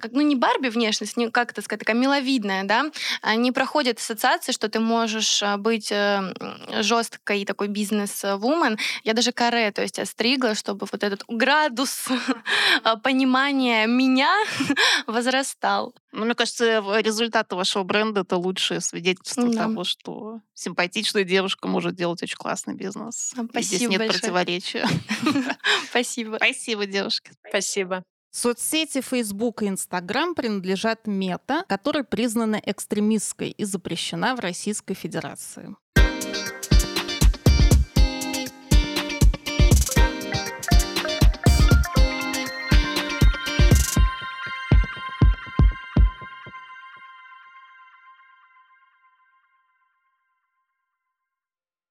[0.00, 2.90] как, ну не Барби внешность, не, как это сказать, такая миловидная, да,
[3.36, 6.34] не проходит ассоциации, что ты можешь а, быть э,
[6.80, 8.76] жесткой такой бизнес-вумен.
[9.04, 12.08] Я даже каре, то есть остригла, чтобы вот этот градус
[12.82, 14.34] а, понимания меня
[15.06, 15.94] возрастал.
[16.12, 19.64] Ну, мне кажется, результаты вашего бренда это лучшее свидетельство да.
[19.64, 23.32] того, что симпатичная девушка может делать очень классный бизнес.
[23.32, 23.58] Спасибо.
[23.58, 24.20] И здесь нет большое.
[24.20, 24.86] противоречия.
[25.90, 26.36] Спасибо.
[26.36, 27.32] Спасибо, девушки.
[27.48, 28.02] Спасибо.
[28.30, 35.74] Соцсети Facebook и Instagram принадлежат Мета, которая признана экстремистской и запрещена в Российской Федерации.